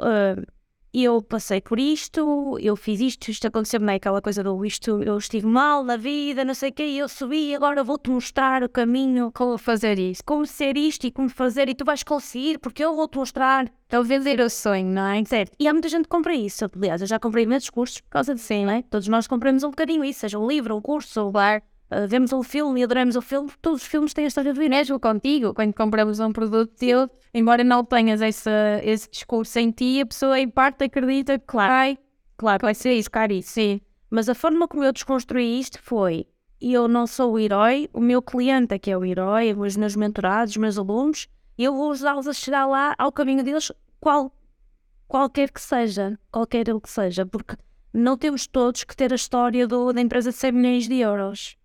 [0.00, 0.54] uh,
[0.94, 5.18] eu passei por isto, eu fiz isto, isto aconteceu-me, é aquela coisa do isto, eu
[5.18, 9.32] estive mal na vida, não sei o quê, eu subi, agora vou-te mostrar o caminho,
[9.34, 12.94] como fazer isso, como ser isto e como fazer, e tu vais conseguir, porque eu
[12.94, 13.68] vou-te mostrar.
[13.88, 15.24] Então vender o sonho, não é?
[15.24, 15.52] Certo.
[15.58, 16.70] E há muita gente que compra isso.
[16.76, 18.82] Aliás, eu já comprei muitos cursos por causa de sim, não é?
[18.82, 21.62] Todos nós compramos um bocadinho isso, seja um livro, um curso, ou bar.
[21.94, 24.60] Uh, vemos um filme e adoramos o filme, todos os filmes têm a história do
[24.60, 25.54] Inésio contigo.
[25.54, 28.50] Quando compramos um produto teu, embora não tenhas esse,
[28.82, 31.98] esse discurso em ti, a pessoa em parte acredita que claro, vai,
[32.36, 33.50] claro, vai ser isso, cara, isso.
[33.50, 33.80] Sim.
[34.10, 36.26] Mas a forma como eu desconstruí isto foi:
[36.60, 39.94] eu não sou o herói, o meu cliente é que é o herói, os meus
[39.94, 44.36] mentorados, os meus alunos, eu vou ajudá-los a chegar lá ao caminho deles, qual,
[45.06, 47.56] qualquer que seja, qualquer ele que seja, porque
[47.92, 51.56] não temos todos que ter a história do, da empresa de 100 milhões de euros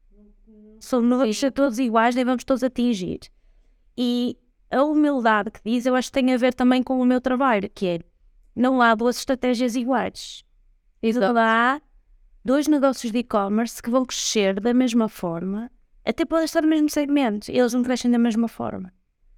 [0.81, 3.19] somos todos iguais, nem vamos todos atingir.
[3.97, 4.37] E
[4.71, 7.69] a humildade que diz, eu acho que tem a ver também com o meu trabalho,
[7.73, 7.99] que é
[8.55, 10.43] não há duas estratégias iguais.
[11.01, 11.37] Exato.
[11.37, 11.81] Há
[12.43, 15.71] dois negócios de e-commerce que vão crescer da mesma forma,
[16.05, 18.91] até podem estar no mesmo segmento, eles não crescem da mesma forma.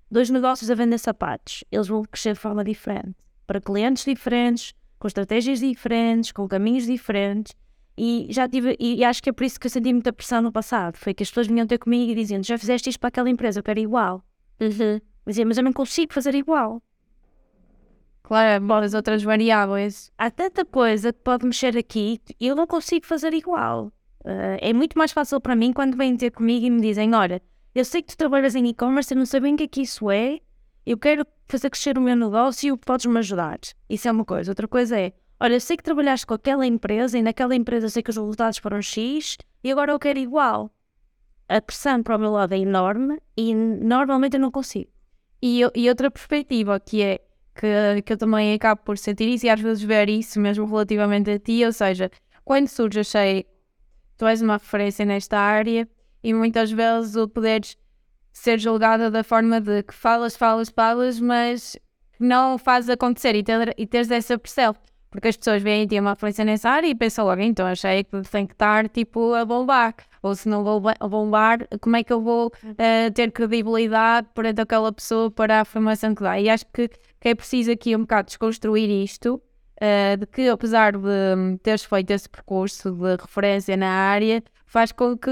[0.09, 5.07] Dois negócios a vender sapatos, eles vão crescer de forma diferente, para clientes diferentes, com
[5.07, 7.53] estratégias diferentes, com caminhos diferentes.
[7.97, 10.51] E já tive, e acho que é por isso que eu senti muita pressão no
[10.51, 10.97] passado.
[10.97, 13.59] Foi que as pessoas vinham ter comigo e diziam: Já fizeste isto para aquela empresa,
[13.59, 14.23] eu quero igual.
[14.59, 14.99] Uhum.
[15.27, 16.81] Dizia, mas eu não consigo fazer igual.
[18.23, 20.11] Claro, as outras variáveis.
[20.17, 23.87] Há tanta coisa que pode mexer aqui e eu não consigo fazer igual.
[24.23, 27.41] Uh, é muito mais fácil para mim quando vêm ter comigo e me dizem: Olha,
[27.75, 29.81] eu sei que tu trabalhas em e-commerce, eu não sei bem o que é que
[29.81, 30.39] isso é,
[30.85, 33.59] eu quero fazer crescer o meu negócio e podes-me ajudar.
[33.89, 34.51] Isso é uma coisa.
[34.51, 38.11] Outra coisa é: Olha, sei que trabalhaste com aquela empresa e naquela empresa sei que
[38.11, 40.69] os resultados foram X e agora eu quero igual.
[41.49, 44.91] A pressão para o meu lado é enorme e normalmente eu não consigo.
[45.41, 47.19] E, e outra perspectiva que é
[47.55, 51.31] que, que eu também acabo por sentir isso e às vezes ver isso mesmo relativamente
[51.31, 52.11] a ti, ou seja,
[52.45, 53.47] quando surge, achei
[54.19, 55.89] tu és uma referência nesta área
[56.23, 57.75] e muitas vezes o poderes
[58.31, 61.79] ser julgada da forma de que falas, falas, falas, mas
[62.19, 64.90] não faz acontecer e, ter, e teres essa percepção.
[65.11, 68.21] Porque as pessoas veem e uma influência nessa área e pensam logo, então achei que
[68.31, 69.93] tem que estar tipo a bombar.
[70.23, 74.91] Ou se não vou bombar, como é que eu vou uh, ter credibilidade perante aquela
[74.91, 76.39] pessoa para a formação que dá?
[76.39, 79.35] E acho que, que é preciso aqui um bocado desconstruir isto
[79.81, 85.17] uh, de que, apesar de teres feito esse percurso de referência na área, faz com
[85.17, 85.29] que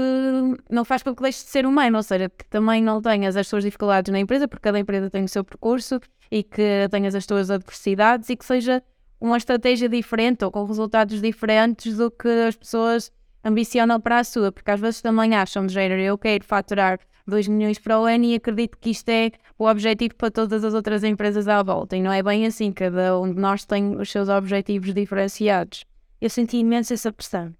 [0.68, 3.48] não faz com que deixes de ser humano, ou seja, que também não tenhas as
[3.48, 5.98] tuas dificuldades na empresa, porque cada empresa tem o seu percurso
[6.30, 8.82] e que tenhas as tuas adversidades e que seja
[9.20, 13.12] uma estratégia diferente ou com resultados diferentes do que as pessoas
[13.44, 17.48] ambicionam para a sua, porque às vezes também acham de género, eu quero faturar 2
[17.48, 21.04] milhões para o ano e acredito que isto é o objetivo para todas as outras
[21.04, 21.96] empresas à volta.
[21.96, 25.84] E não é bem assim, cada um de nós tem os seus objetivos diferenciados.
[26.20, 27.54] Eu senti imenso essa pressão.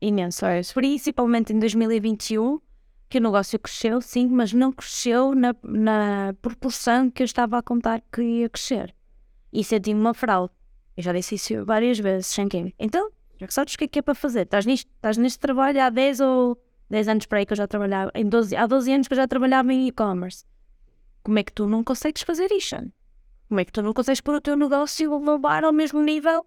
[0.00, 0.44] Imenso.
[0.44, 0.60] É.
[0.74, 2.60] Principalmente em 2021,
[3.08, 7.62] que o negócio cresceu, sim, mas não cresceu na, na proporção que eu estava a
[7.62, 8.94] contar que ia crescer.
[9.52, 10.52] E senti-me uma fraude.
[10.96, 12.72] Eu já disse isso várias vezes, Shankin.
[12.78, 14.42] Então, já que sabes o que é que é para fazer?
[14.42, 18.12] Estás, estás neste trabalho há 10 ou 10 anos para aí que eu já trabalhava,
[18.14, 20.44] em 12, há 12 anos que eu já trabalhava em e-commerce.
[21.22, 22.76] Como é que tu não consegues fazer isto?
[23.48, 26.46] Como é que tu não consegues pôr o teu negócio levar ao mesmo nível?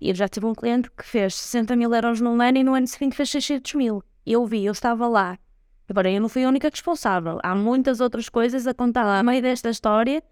[0.00, 2.74] E eu já tive um cliente que fez 60 mil euros num ano e no
[2.74, 4.02] ano seguinte fez 600 mil.
[4.26, 5.38] Eu vi, eu estava lá.
[5.88, 7.38] Agora, eu não fui a única responsável.
[7.42, 10.22] Há muitas outras coisas a contar lá no meio desta história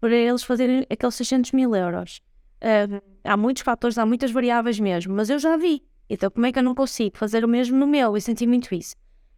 [0.00, 2.20] para eles fazerem aqueles 600 mil euros.
[2.62, 5.84] Uh, há muitos fatores, há muitas variáveis mesmo, mas eu já vi.
[6.08, 8.16] Então, como é que eu não consigo fazer o mesmo no meu?
[8.16, 8.94] Eu senti muito isso.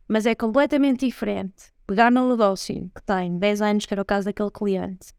[0.06, 4.26] Mas é completamente diferente pegar no negócio que tem 10 anos, que era o caso
[4.26, 5.12] daquele cliente,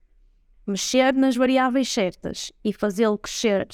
[0.65, 3.67] mexer nas variáveis certas e fazê-lo crescer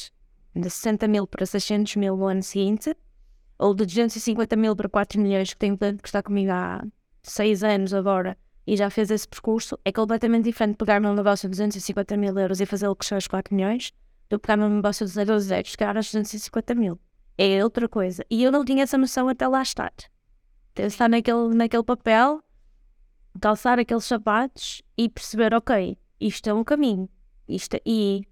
[0.55, 2.95] de 60 mil para 600 mil no ano seguinte,
[3.59, 6.85] ou de 250 mil para 4 milhões, que tem um cliente que está comigo há
[7.23, 11.51] 6 anos agora e já fez esse percurso, é completamente diferente pegar num negócio de
[11.51, 13.93] 250 mil euros e fazê-lo crescer aos 4 milhões,
[14.29, 16.99] do que pegar num negócio de 0 a 0 chegar aos 250 mil
[17.37, 18.25] é outra coisa.
[18.29, 19.93] E eu não tinha essa noção até lá estar.
[20.75, 22.41] Estar naquele, naquele papel,
[23.39, 27.09] calçar aqueles sapatos e perceber, ok, isto é um caminho.
[27.47, 28.23] Isto, e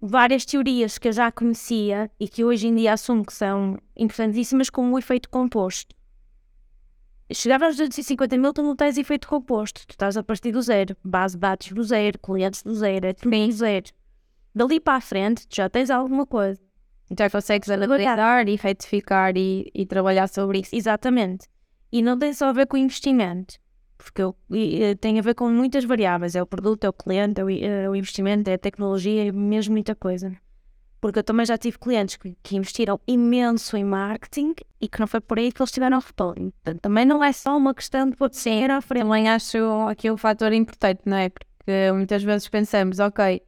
[0.00, 4.70] várias teorias que eu já conhecia e que hoje em dia assumo que são importantíssimas,
[4.70, 5.96] como o efeito composto.
[7.30, 9.86] Chegar aos 250 mil, tu não tens efeito composto.
[9.86, 10.96] Tu estás a partir do zero.
[11.04, 13.86] Base dados do zero, clientes do zero, é tudo do zero.
[14.58, 16.60] Dali para a frente, tu já tens alguma coisa.
[17.08, 20.74] Então consegues analisar e retificar e, e trabalhar sobre isso.
[20.74, 21.46] Exatamente.
[21.92, 23.54] E não tem só a ver com o investimento,
[23.96, 26.34] porque eu, e, tem a ver com muitas variáveis.
[26.34, 29.30] É o produto, é o cliente, é o, é o investimento, é a tecnologia, é
[29.30, 30.36] mesmo muita coisa.
[31.00, 35.06] Porque eu também já tive clientes que, que, investiram imenso em marketing e que não
[35.06, 36.50] foi por aí que eles tiveram retorno.
[36.50, 39.04] Portanto, também não é só uma questão de pôr dinheiro à frente.
[39.04, 39.56] Também acho
[39.88, 41.28] aqui um fator importante, não é?
[41.28, 43.40] Porque muitas vezes pensamos, ok,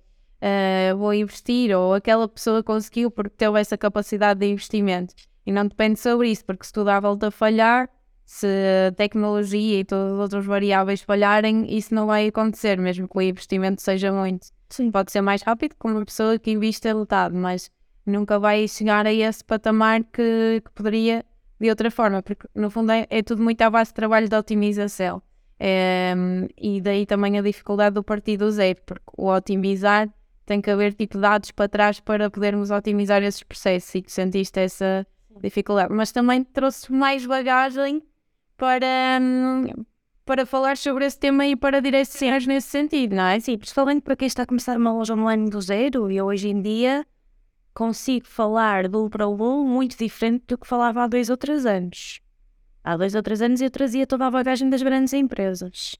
[0.42, 5.14] uh, vou investir, ou aquela pessoa conseguiu porque teve essa capacidade de investimento.
[5.46, 7.88] E não depende sobre isso, porque se tudo à volta falhar,
[8.24, 8.46] se
[8.86, 13.20] a tecnologia e todas as outras variáveis falharem, isso não vai acontecer, mesmo que o
[13.20, 14.46] investimento seja muito.
[14.68, 14.90] Sim.
[14.90, 17.70] Pode ser mais rápido com uma pessoa que investe a metade, mas
[18.06, 21.24] nunca vai chegar a esse patamar que, que poderia
[21.58, 24.36] de outra forma, porque no fundo é, é, tudo muito à base de trabalho de
[24.36, 25.20] otimização.
[25.58, 26.14] É,
[26.56, 30.08] e daí também a dificuldade do partido zero, porque o otimizar
[30.50, 34.58] tem que haver tipo dados para trás para podermos otimizar esses processos e que sentiste
[34.58, 35.06] essa
[35.40, 35.94] dificuldade.
[35.94, 38.02] Mas também trouxe mais bagagem
[38.56, 39.84] para, hum,
[40.24, 43.38] para falar sobre esse tema e para direcionar nesse sentido, não é?
[43.38, 46.60] Sim, principalmente para quem está a começar uma loja online do zero e hoje em
[46.60, 47.06] dia
[47.72, 51.64] consigo falar de um para um muito diferente do que falava há dois ou três
[51.64, 52.20] anos.
[52.82, 55.94] Há dois ou três anos eu trazia toda a bagagem das grandes empresas.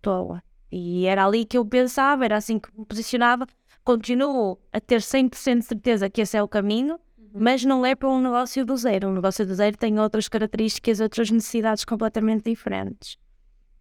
[0.00, 0.40] Tola.
[0.70, 3.44] E era ali que eu pensava, era assim que me posicionava
[3.88, 7.30] continuo a ter 100% de certeza que esse é o caminho, uhum.
[7.32, 9.08] mas não é para um negócio do zero.
[9.08, 13.16] Um negócio do zero tem outras características, outras necessidades completamente diferentes.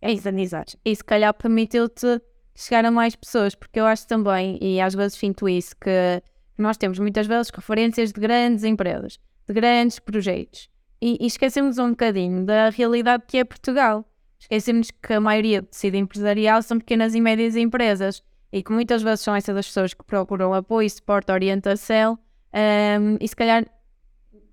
[0.02, 0.64] É isso, Anizar.
[0.86, 2.22] E se calhar permitiu-te
[2.56, 6.24] chegar a mais pessoas, porque eu acho também, e às vezes sinto isso, que
[6.58, 10.70] nós temos muitas vezes referências de grandes empresas, de grandes projetos,
[11.02, 14.10] e, e esquecemos um bocadinho da realidade que é Portugal.
[14.40, 19.04] Esquecemos que a maioria do tecido empresarial são pequenas e médias empresas e que muitas
[19.04, 22.18] vezes são essas as pessoas que procuram apoio, suporte, orientação,
[22.54, 23.66] um, e se calhar,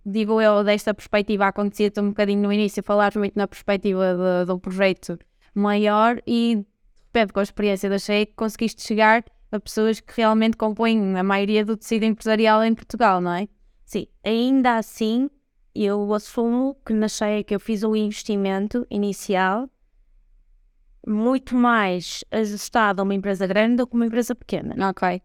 [0.04, 4.52] digo eu, desta perspectiva, acontecia-te um bocadinho no início, falar muito na perspectiva de, de
[4.52, 5.18] um projeto
[5.54, 6.64] maior e, de
[7.06, 11.64] repente, com a experiência da SHEIC, conseguiste chegar a pessoas que realmente compõem a maioria
[11.64, 13.48] do tecido empresarial em Portugal, não é?
[13.84, 15.30] Sim, ainda assim,
[15.74, 19.68] eu assumo que na SHEIC eu fiz o investimento inicial
[21.06, 24.88] muito mais ajustado a uma empresa grande do que uma empresa pequena.
[24.90, 25.20] Ok.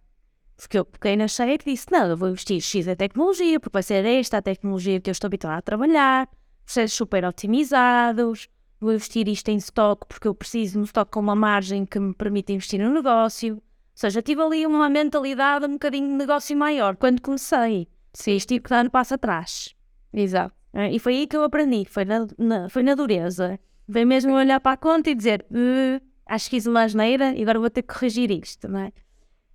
[0.57, 3.73] Porque eu peguei na cheia e disse: Não, eu vou investir X em tecnologia, porque
[3.73, 6.27] vai ser esta a tecnologia que eu estou habituada a trabalhar,
[6.65, 8.47] processos super otimizados,
[8.79, 11.99] vou investir isto em stock, porque eu preciso de um stock com uma margem que
[11.99, 13.55] me permita investir no negócio.
[13.55, 13.61] Ou
[13.95, 17.87] seja, tive ali uma mentalidade um bocadinho de negócio maior quando comecei.
[18.13, 19.75] Sim, Tive que dar um passo atrás.
[20.13, 20.53] exato.
[20.73, 23.59] É, E foi aí que eu aprendi, foi na, na- foi na dureza.
[23.91, 27.41] Foi mesmo olhar para a conta e dizer, "Eh, acho que fiz uma asneira e
[27.41, 28.91] agora vou ter que corrigir isto, não é?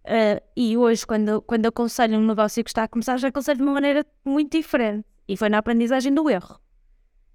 [0.05, 3.63] Eh, e hoje, quando, quando aconselho um negócio que está a começar, já aconselho de
[3.63, 5.07] uma maneira muito diferente.
[5.27, 6.61] E foi na aprendizagem do erro.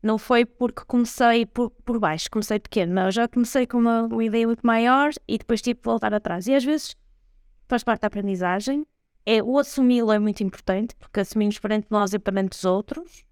[0.04, 3.06] Não foi porque comecei por, por baixo, comecei pequeno, não.
[3.06, 6.48] Eu já comecei com uma, uma ideia muito maior e depois tive que voltar atrás.
[6.48, 6.96] E às vezes
[7.68, 8.86] faz parte da aprendizagem.
[9.26, 13.26] É, o assumi-lo é muito importante, porque assumimos perante nós e perante os outros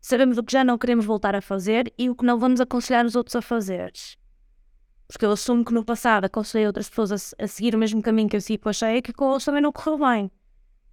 [0.00, 3.04] sabemos o que já não queremos voltar a fazer e o que não vamos aconselhar
[3.04, 3.92] os outros a fazer.
[5.06, 8.28] Porque eu assumo que no passado aconselhei outras pessoas a, a seguir o mesmo caminho
[8.28, 10.30] que eu sigo com a cheia, que com eles também não correu bem.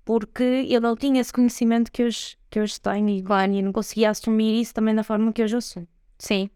[0.06, 4.62] Porque eu não tinha esse conhecimento que hoje, que hoje tenho e, não conseguia assumir
[4.62, 5.88] isso também da forma que hoje assumo.
[6.18, 6.50] Sim.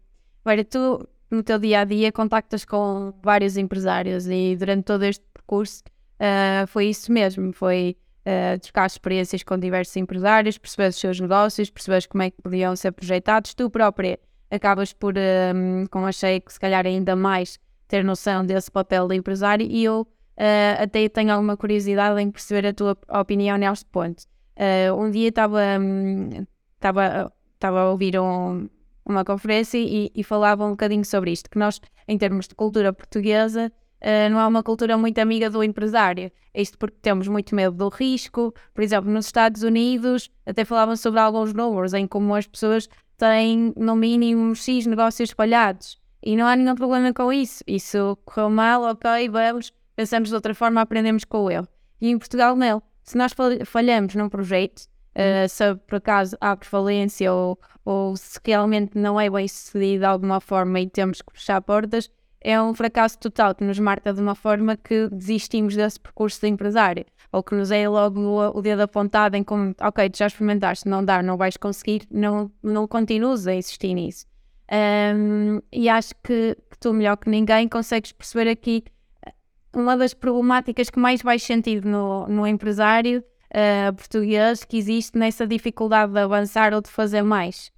[0.44, 5.24] Olha, tu no teu dia a dia contactas com vários empresários e durante todo este
[5.34, 5.82] percurso
[6.18, 7.52] ah, foi isso mesmo.
[7.52, 12.40] Foi ah, trocar experiências com diversos empresários, perceber os seus negócios, perceber como é que
[12.42, 13.54] podiam ser projetados.
[13.54, 14.18] Tu própria
[14.50, 15.52] acabas por, ah,
[15.90, 19.84] com a cheia que se calhar ainda mais ter noção desse papel de empresário e
[19.84, 20.06] eu
[20.36, 24.24] ah, até tenho alguma curiosidade em perceber a tua opinião neste ponto.
[24.56, 28.68] Ah, um dia estava hum, estava estava a ouvir um,
[29.04, 31.78] uma conferência e, e falava um bocadinho sobre isto, que nós,
[32.08, 33.70] em termos de cultura portuguesa,
[34.00, 36.30] eh, não é uma cultura muito amiga do empresário.
[36.54, 38.54] Isto porque temos muito medo do risco.
[38.74, 43.72] Por exemplo, nos Estados Unidos, até falavam sobre alguns números em como as pessoas têm,
[43.76, 45.98] no mínimo, X negócios espalhados.
[46.22, 47.62] E não há nenhum problema com isso.
[47.66, 51.68] Isso correu mal, ok, vamos, pensamos de outra forma, aprendemos com o erro.
[52.00, 52.82] E em Portugal, não.
[53.02, 54.82] Se nós fal- falhamos num projeto,
[55.14, 60.04] eh, se por acaso há falência ou, ou se realmente não é bem sucedido de
[60.04, 64.20] alguma forma e temos que fechar portas, é um fracasso total que nos marca de
[64.20, 68.80] uma forma que desistimos desse percurso de empresário ou que nos é logo o, dedo
[68.80, 73.46] apontado em como, ok, tu já experimentaste, não dá, não vais conseguir, não, não continues
[73.46, 74.26] a insistir nisso.
[74.68, 78.84] Ahm, e acho que, que tu, melhor que ninguém, consegues perceber aqui
[79.24, 79.32] eh,
[79.74, 85.46] uma das problemáticas que mais vais sentir no, no empresário eh, português que existe nessa
[85.46, 87.70] dificuldade de avançar ou de fazer mais.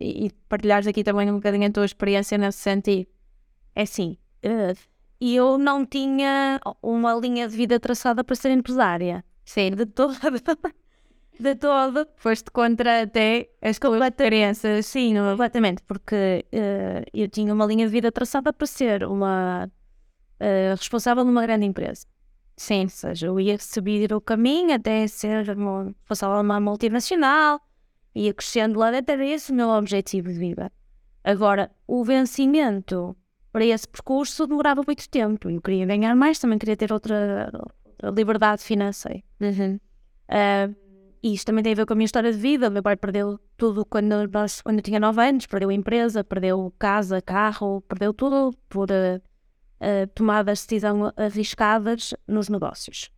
[0.00, 3.13] E, e partilhares aqui também um bocadinho a tua experiência nesse sentido.
[3.74, 4.74] É assim, eh,
[5.20, 9.24] eu não tinha uma linha de vida traçada para ser empresária.
[9.44, 10.14] Sim, De toda.
[11.38, 12.06] De todo.
[12.16, 14.86] foste contra até as experiências.
[14.86, 19.68] Sim, completamente, porque eh, eu tinha uma linha de vida traçada para ser uma
[20.38, 22.06] eh, responsável numa grande empresa.
[22.56, 27.60] Sim, ou seja, eu ia subir o caminho até ser uma, responsável numa multinacional,
[28.14, 30.70] ia crescendo lá dentro, era esse o meu objetivo de vida.
[31.24, 33.16] Agora, o vencimento
[33.54, 35.48] para esse percurso demorava muito tempo.
[35.48, 37.52] Eu queria ganhar mais, também queria ter outra,
[38.12, 39.22] liberdade financeira.
[40.28, 40.68] Ah,
[41.22, 42.68] e isto também tem a ver com a minha história de vida.
[42.68, 46.24] O meu pai perdeu tudo quando, nós, quando eu tinha 9 anos, perdeu a empresa,
[46.24, 49.20] perdeu casa, carro, perdeu tudo por ah,
[49.78, 53.08] ah, tomadas de decisão arriscadas nos negócios.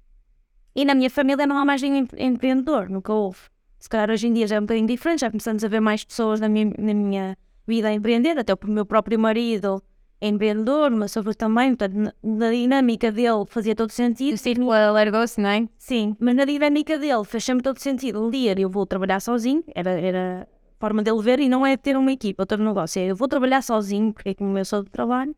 [0.74, 3.38] E na minha família não há mais nenhum empre- empreendedor, nunca houve.
[3.78, 6.04] Se calhar hoje em dia já é um bocadinho diferente, já começamos a ver mais
[6.04, 9.82] pessoas na minha, na minha vida a empreender, até o meu próprio marido
[10.20, 14.34] empreendedor, mas sobre também, portanto, na, dinâmica dele fazia todo sentido.
[14.34, 15.68] O círculo alargou-se, não é?
[15.78, 18.24] Sim, mas na dinâmica dele fez sempre todo sentido.
[18.26, 21.76] Um dia eu vou trabalhar sozinho, era, era a forma dele ver, e não é
[21.76, 24.82] ter uma equipa, outro negócio, é eu vou trabalhar sozinho, porque é como eu sou
[24.82, 25.34] de trabalho.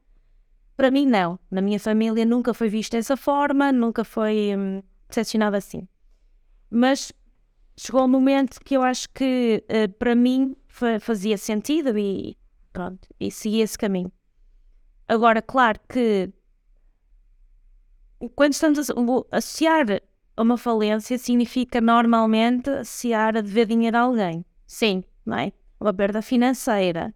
[0.76, 1.38] Para mim, não.
[1.50, 5.88] Na minha família nunca foi visto dessa forma, nunca foi hum, decepcionado assim.
[6.70, 7.12] Mas
[7.76, 12.36] chegou um momento que eu acho que eh, para mim fa- fazia sentido e
[12.72, 14.12] pronto, e segui esse caminho.
[15.08, 16.30] Agora, claro que
[18.36, 18.94] quando estamos a
[19.32, 20.02] associar
[20.36, 24.44] a uma falência significa normalmente associar a dever dinheiro a alguém.
[24.66, 25.52] Sim, não é?
[25.80, 27.14] Uma perda financeira.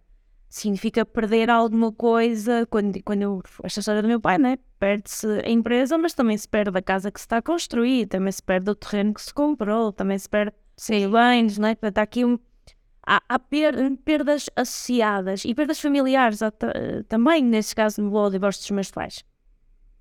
[0.49, 2.65] Significa perder alguma coisa.
[2.67, 4.57] Quando, quando eu, esta história do meu pai, né?
[4.79, 8.31] Perde-se a empresa, mas também se perde a casa que se está a construir, também
[8.31, 11.75] se perde o terreno que se comprou, também se perde os bens, né?
[11.75, 12.37] Portanto, há aqui um,
[13.05, 16.39] há, há per- perdas associadas e perdas familiares
[17.07, 19.23] também, nesse caso, no divórcio dos meus pais.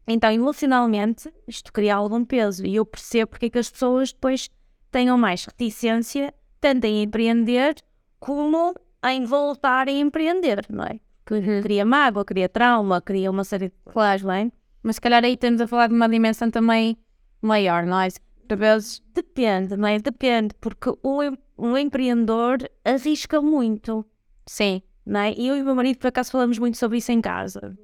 [0.07, 4.51] Então, emocionalmente, isto cria algum peso e eu percebo porque é que as pessoas depois
[4.91, 7.77] tenham mais reticência, tanto em empreender
[8.19, 8.75] como
[9.05, 11.01] em voltar a empreender, não é?
[11.25, 14.51] Que cria mágoa, cria trauma, cria uma série de Claro, não é?
[14.83, 16.97] mas se calhar aí estamos a falar de uma dimensão também
[17.41, 18.09] maior, não é?
[18.55, 19.99] Vezes, Depende, não é?
[19.99, 21.23] Depende, porque o,
[21.63, 24.05] um empreendedor arrisca muito,
[24.45, 25.33] sim, não é?
[25.33, 27.79] E eu e o meu marido, por acaso, falamos muito sobre isso em casa.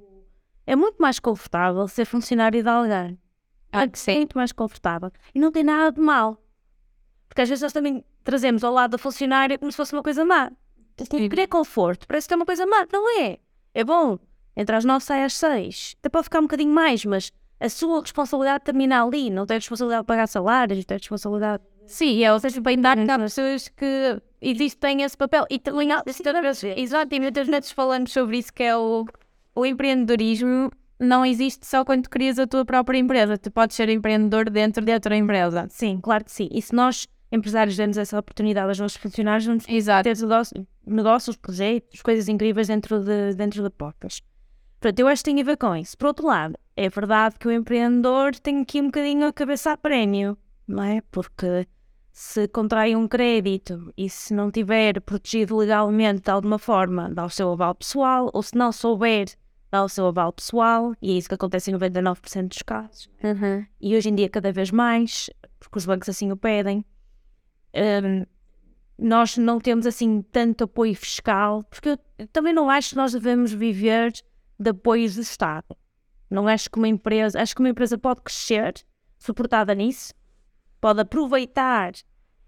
[0.66, 3.16] É muito mais confortável ser funcionário de alguém.
[3.72, 4.16] Ah, é sim.
[4.16, 5.12] muito mais confortável.
[5.32, 6.42] E não tem nada de mal.
[7.28, 10.24] Porque às vezes nós também trazemos ao lado da funcionária como se fosse uma coisa
[10.24, 10.50] má.
[10.98, 11.28] Sim.
[11.28, 12.84] Querer conforto parece que é uma coisa má.
[12.92, 13.38] Não é.
[13.72, 14.18] É bom.
[14.56, 15.94] Entre as nove sai às seis.
[16.00, 19.30] Até pode ficar um bocadinho mais, mas a sua responsabilidade termina ali.
[19.30, 21.62] Não tem responsabilidade de pagar salários, tem responsabilidade.
[21.88, 25.44] Sim, é, ou seja, bem dar há pessoas que existem esse papel.
[25.50, 26.02] E também há,
[26.76, 29.06] exato, e muitas vezes falamos sobre isso, que é o,
[29.54, 30.70] o empreendedorismo
[31.00, 33.38] não existe só quando crias a tua própria empresa.
[33.38, 35.66] Tu podes ser empreendedor dentro de outra empresa.
[35.70, 36.48] Sim, claro que sim.
[36.50, 40.04] E se nós, empresários, damos essa oportunidade aos nossos funcionários, vamos Exato.
[40.04, 44.20] ter negócios, negócios, projetos, coisas incríveis dentro de, dentro de portas.
[44.80, 45.96] Portanto, eu acho que tem a ver com isso.
[45.96, 49.76] Por outro lado, é verdade que o empreendedor tem aqui um bocadinho a cabeça a
[49.76, 50.36] prémio,
[50.66, 51.00] não é?
[51.10, 51.66] Porque
[52.18, 57.30] se contrai um crédito e se não tiver protegido legalmente de alguma forma, dá o
[57.30, 59.28] seu aval pessoal, ou se não souber,
[59.70, 63.08] dá o seu aval pessoal, e é isso que acontece em 99% dos casos.
[63.80, 66.84] E hoje em dia, cada vez mais, porque os bancos assim o pedem,
[67.72, 68.26] hum,
[68.98, 73.52] nós não temos assim tanto apoio fiscal, porque eu também não acho que nós devemos
[73.52, 74.12] viver
[74.58, 75.76] de apoios do Estado.
[76.28, 78.74] Não acho que uma empresa, acho que uma empresa pode crescer
[79.20, 80.12] suportada nisso,
[80.80, 81.92] pode aproveitar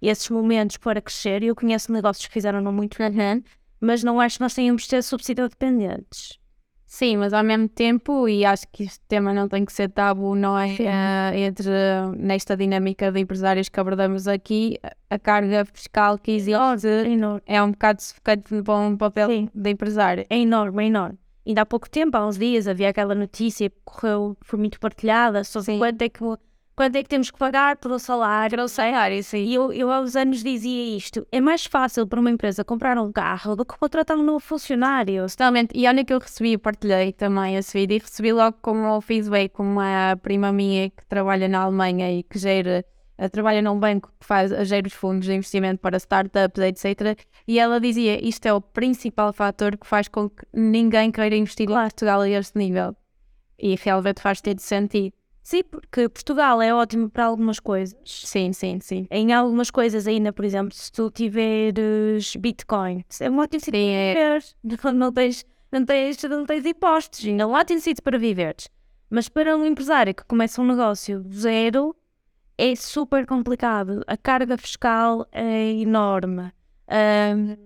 [0.01, 1.43] esses momentos para crescer.
[1.43, 3.45] e Eu conheço negócios que fizeram não muito bem,
[3.81, 6.41] mas não acho que nós tenhamos de ser subsídio dependentes.
[6.91, 10.35] Sim, mas ao mesmo tempo, e acho que este tema não tem que ser tabu,
[10.35, 10.75] não é?
[10.75, 11.71] Eh, entre
[12.17, 14.77] nesta dinâmica de empresários que abordamos aqui,
[15.09, 17.41] a carga fiscal que existe enorme.
[17.47, 19.49] é um bocado sufocante para um papel Sim.
[19.55, 20.27] de empresário.
[20.29, 21.19] É enorme, é enorme.
[21.47, 25.45] Ainda há pouco tempo, há uns dias, havia aquela notícia que correu, foi muito partilhada
[25.45, 25.79] sobre Sim.
[25.79, 26.25] quanto é, que,
[26.75, 28.57] quanto é que temos que pagar pelo salário.
[28.57, 29.45] Pelo salário, sim.
[29.45, 32.99] E eu, eu há uns anos dizia isto: é mais fácil para uma empresa comprar
[32.99, 35.27] um carro do que contratar um novo funcionário.
[35.27, 35.77] Totalmente.
[35.77, 39.63] E olha que eu recebi, partilhei também esse vídeo e recebi logo como feedback com
[39.63, 42.85] uma prima minha que trabalha na Alemanha e que gera,
[43.19, 47.19] eh, trabalha num banco que faz, gera os fundos de investimento para startups, etc.
[47.47, 51.69] E ela dizia, isto é o principal fator que faz com que ninguém queira investir
[51.69, 52.97] em Portugal a este nível.
[53.59, 55.20] E realmente faz todo sentido.
[55.51, 57.99] Sim, porque Portugal é ótimo para algumas coisas.
[58.05, 59.09] Sim, sim, sim.
[59.11, 63.81] Em algumas coisas ainda, por exemplo, se tu tiveres Bitcoin, é um ótimo sítio para
[63.81, 64.39] é.
[64.39, 64.45] viver.
[64.95, 68.69] Não tens, não, tens, não tens impostos, ainda é um ótimo sítio para viveres.
[69.11, 71.97] Mas para um empresário que começa um negócio do zero,
[72.57, 74.05] é super complicado.
[74.07, 76.53] A carga fiscal é enorme.
[76.87, 77.57] Ahm,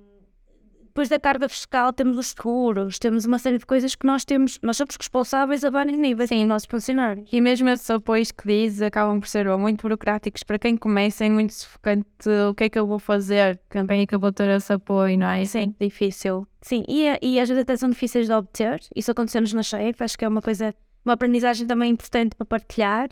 [0.94, 4.60] depois da carga fiscal temos os seguros, temos uma série de coisas que nós temos,
[4.62, 7.28] nós somos responsáveis a vários níveis, sim, nossos funcionários.
[7.32, 11.28] E mesmo esses apoios que diz acabam por ser muito burocráticos para quem começa, é
[11.28, 12.06] muito sufocante.
[12.48, 13.58] O que é que eu vou fazer?
[13.68, 15.44] Também é que eu vou ter esse apoio, não é?
[15.44, 15.74] Sim.
[15.80, 16.46] É difícil.
[16.62, 18.80] Sim, e, e às vezes até são difíceis de obter.
[18.94, 20.72] Isso aconteceu-nos na Shape, acho que é uma coisa,
[21.04, 23.08] uma aprendizagem também importante para partilhar,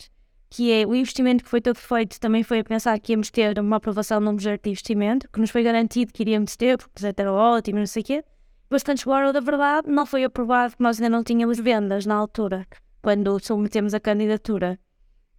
[0.53, 3.57] que é o investimento que foi todo feito também foi a pensar que íamos ter
[3.57, 6.93] uma aprovação num projeto de investimento, que nos foi garantido que iríamos ter, porque o
[6.93, 8.23] projeto era ótimo, não sei o quê.
[8.69, 12.05] Bastante chegou a hora da verdade, não foi aprovado, porque nós ainda não tínhamos vendas
[12.05, 12.67] na altura,
[13.01, 14.79] quando submetemos a candidatura.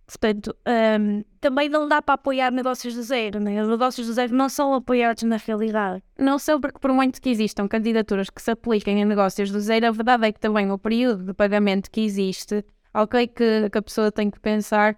[0.05, 0.53] Portanto,
[1.01, 3.62] hum, também não dá para apoiar negócios do zero, né?
[3.62, 6.03] Os negócios do zero não são apoiados na realidade.
[6.19, 9.87] Não sei porque por muito que existam candidaturas que se apliquem a negócios do zero,
[9.87, 13.82] a verdade é que também o período de pagamento que existe, ok que, que a
[13.82, 14.97] pessoa tem que pensar,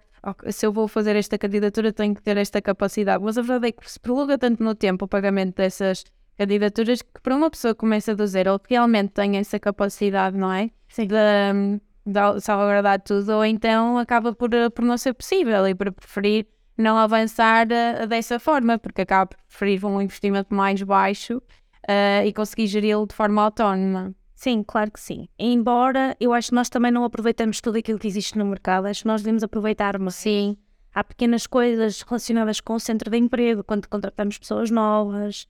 [0.49, 3.71] se eu vou fazer esta candidatura tenho que ter esta capacidade, mas a verdade é
[3.71, 6.03] que se prolonga tanto no tempo o pagamento dessas
[6.37, 10.37] candidaturas que para uma pessoa que começa do zero ou que realmente tem essa capacidade,
[10.37, 10.69] não é?
[10.87, 11.07] Sim.
[11.07, 16.47] De, de salvaguardar tudo, ou então acaba por, por não ser possível e por preferir
[16.77, 21.41] não avançar eh, dessa forma, porque acaba por preferir um investimento mais baixo
[21.87, 24.13] eh, e conseguir geri-lo de forma autónoma.
[24.37, 25.27] Sim, claro que sim.
[25.37, 29.01] Embora eu acho que nós também não aproveitamos tudo aquilo que existe no mercado, acho
[29.01, 30.55] que nós devemos aproveitar, mas Sim,
[30.93, 35.47] há pequenas coisas relacionadas com o centro de emprego, quando contratamos pessoas novas,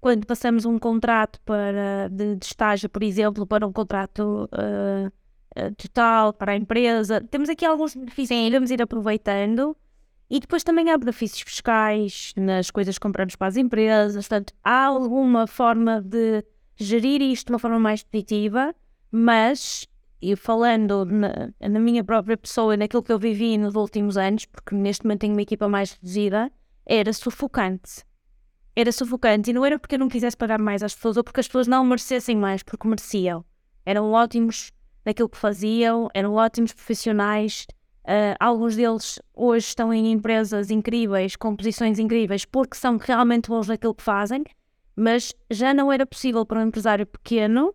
[0.00, 5.10] quando passamos um contrato para, de, de estágio, por exemplo, para um contrato ah,
[5.76, 7.20] total para a empresa.
[7.20, 9.76] Temos aqui alguns benefícios que devemos ir aproveitando.
[10.30, 14.26] E depois também há benefícios fiscais nas coisas que compramos para as empresas.
[14.26, 16.42] Portanto, há alguma forma de
[16.76, 18.74] gerir isto de uma forma mais positiva,
[19.10, 19.88] mas,
[20.20, 24.74] e falando na, na minha própria pessoa, naquilo que eu vivi nos últimos anos, porque
[24.74, 26.50] neste momento tenho uma equipa mais reduzida,
[26.86, 28.04] era sufocante.
[28.76, 29.50] Era sufocante.
[29.50, 31.66] E não era porque eu não quisesse pagar mais às pessoas ou porque as pessoas
[31.66, 33.44] não merecessem mais, porque mereciam.
[33.86, 34.72] Eram ótimos
[35.04, 37.66] naquilo que faziam, eram ótimos profissionais.
[38.06, 43.68] Ah, alguns deles hoje estão em empresas incríveis, com posições incríveis, porque são realmente bons
[43.68, 44.44] naquilo que fazem,
[44.96, 47.74] mas já não era possível para um empresário pequeno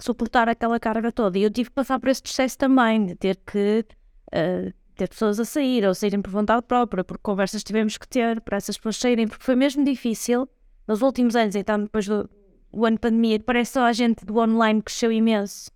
[0.00, 1.38] suportar aquela carga toda.
[1.38, 3.84] E eu tive que passar por esse processo também, de ter que
[4.32, 8.40] uh, ter pessoas a sair, ou saírem por vontade própria, porque conversas tivemos que ter
[8.40, 10.48] para essas pessoas saírem, porque foi mesmo difícil
[10.86, 12.28] nos últimos anos, então depois do,
[12.72, 15.70] ano de pandemia, parece só a gente do online cresceu imenso.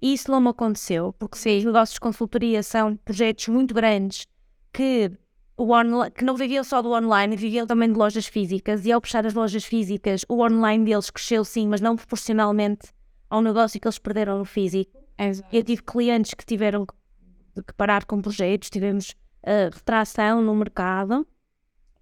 [0.00, 4.26] E isso não me aconteceu, porque sim, os negócios de consultoria são projetos muito grandes
[4.72, 5.10] que,
[5.58, 9.26] online, que não viviam só do online, viviam também de lojas físicas, e ao fechar
[9.26, 12.88] as lojas físicas, o online deles cresceu sim, mas não proporcionalmente
[13.30, 14.92] ao negócio que eles perderam no físico.
[15.18, 15.48] Exato.
[15.54, 19.10] Eu tive clientes que tiveram que parar com projetos, tivemos
[19.42, 21.26] uh, retração no mercado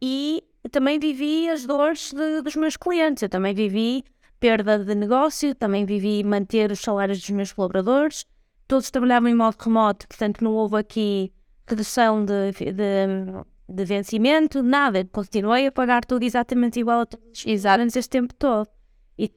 [0.03, 3.23] e também vivi as dores de, dos meus clientes.
[3.23, 4.05] Eu também vivi
[4.41, 8.27] perda de negócio, também vivi manter os salários dos meus colaboradores.
[8.67, 11.33] Todos trabalhavam em modo remoto, portanto não houve aqui
[11.67, 12.75] redução de, de,
[13.69, 15.05] de vencimento, nada.
[15.13, 18.69] Continuei a pagar tudo exatamente igual a todos os este tempo todo.
[19.19, 19.31] E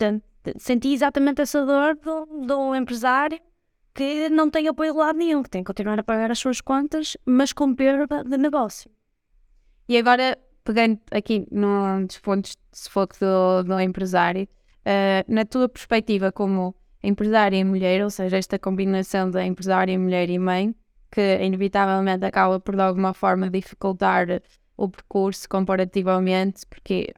[0.57, 3.39] senti exatamente essa dor do, do empresário
[3.93, 6.61] que não tem apoio de lado nenhum, que tem que continuar a pagar as suas
[6.61, 8.91] contas, mas com perda de negócio.
[9.89, 14.47] E agora, pegando aqui num dos pontos de foco do, do empresário,
[14.86, 20.30] uh, na tua perspectiva como empresária e mulher, ou seja, esta combinação de empresária, mulher
[20.30, 20.75] e mãe,
[21.12, 24.41] que inevitavelmente acaba por de alguma forma dificultar
[24.76, 27.14] o percurso comparativamente, porque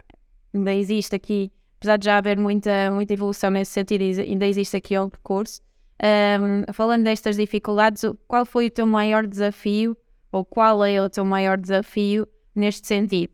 [0.53, 4.97] ainda existe aqui, apesar de já haver muita, muita evolução nesse sentido, ainda existe aqui
[4.97, 5.61] um percurso.
[6.01, 9.97] Um, falando destas dificuldades, qual foi o teu maior desafio
[10.31, 12.25] ou qual é o teu maior desafio
[12.55, 13.33] neste sentido?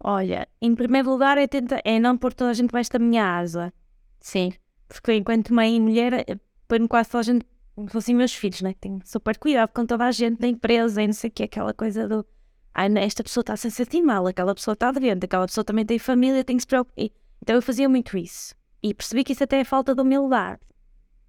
[0.00, 3.38] Olha, em primeiro lugar é, tenta, é não pôr toda a gente debaixo da minha
[3.38, 3.72] asa.
[4.20, 4.52] Sim.
[4.88, 6.36] Porque enquanto mãe e mulher, eh,
[6.68, 7.46] põe quase toda a gente,
[7.76, 8.74] como fossem meus filhos, né?
[8.80, 11.74] Tenho super cuidado com toda a gente da empresa e não sei o que, aquela
[11.74, 12.26] coisa do.
[12.74, 15.84] Ai, esta pessoa está a se sentir mal, aquela pessoa está doente, aquela pessoa também
[15.84, 17.04] tem família, tem que se preocupar.
[17.42, 18.54] Então eu fazia muito isso.
[18.82, 20.60] E percebi que isso até é falta de humildade.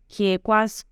[0.08, 0.86] Que é quase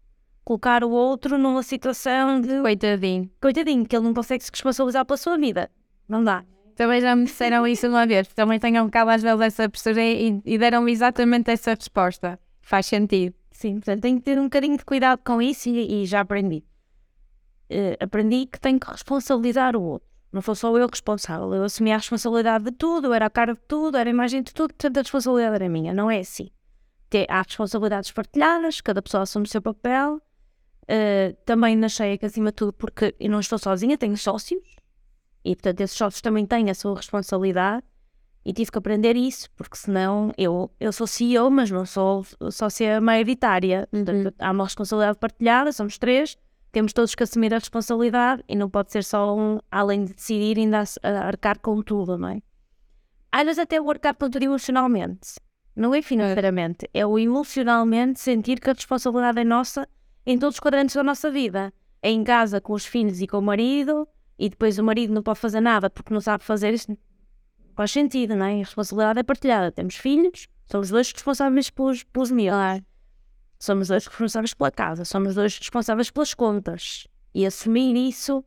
[0.43, 2.61] colocar o outro numa situação de.
[2.61, 3.31] Coitadinho.
[3.41, 5.71] Coitadinho, que ele não consegue se responsabilizar pela sua vida.
[6.07, 6.43] Não dá.
[6.75, 8.27] Também já me disseram isso uma vez.
[8.27, 12.37] Também tenho um bocado às vezes essa postura e, e deram-me exatamente essa resposta.
[12.61, 13.33] Faz sentido.
[13.55, 16.65] Sim, portanto tenho que ter um bocadinho de cuidado com isso e, e já aprendi.
[17.71, 20.05] Uh, aprendi que tenho que responsabilizar o outro.
[20.29, 21.53] Não sou só eu responsável.
[21.53, 24.43] Eu assumi a responsabilidade de tudo, eu era a cara de tudo, era a imagem
[24.43, 25.93] de tudo, portanto a responsabilidade era minha.
[25.93, 26.49] Não é assim.
[27.09, 30.17] Tem, há responsabilidades partilhadas, cada pessoa assume o seu papel.
[30.83, 34.61] Uh, também nascei que acima de tudo, porque eu não estou sozinha, tenho sócios
[35.45, 37.85] e portanto, esses sócios também têm a sua responsabilidade
[38.45, 43.01] e tive que aprender isso, porque senão eu, eu sou CEO, mas não sou sócia
[43.01, 43.89] maioritária.
[43.91, 44.05] Uhum.
[44.05, 46.37] Portanto, há uma responsabilidade partilhada, somos três,
[46.71, 50.59] temos todos que assumir a responsabilidade e não pode ser só um, além de decidir,
[50.59, 52.41] ainda arcar com tudo, não é?
[53.31, 55.39] Às vezes até o arcar com tudo emocionalmente.
[55.75, 59.87] Não é financeiramente, é o emocionalmente sentir que a responsabilidade é nossa
[60.25, 61.73] em todos os quadrantes da nossa vida.
[62.01, 65.23] É em casa com os filhos e com o marido, e depois o marido não
[65.23, 66.95] pode fazer nada porque não sabe fazer isso,
[67.75, 68.53] faz sentido, não é?
[68.55, 69.71] A responsabilidade é partilhada.
[69.71, 72.55] Temos filhos, somos dois responsáveis pelos, pelos meus.
[73.59, 77.07] Somos dois responsáveis pela casa, somos dois responsáveis pelas contas.
[77.33, 78.43] E assumir isso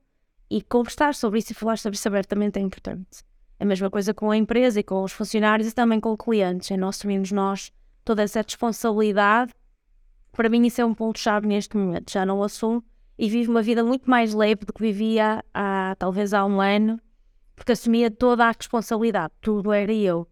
[0.51, 3.23] e conversar sobre isso e falar sobre isso abertamente é importante.
[3.61, 6.71] A mesma coisa com a empresa e com os funcionários e também com clientes.
[6.71, 7.73] É nós assumirmos nós
[8.05, 9.53] toda essa responsabilidade.
[10.33, 12.13] Para mim isso é um ponto-chave neste momento.
[12.13, 12.83] Já não assumo
[13.19, 17.01] e vivo uma vida muito mais leve do que vivia há talvez há um ano,
[17.59, 20.27] porque assumia toda a responsabilidade, tudo era eu.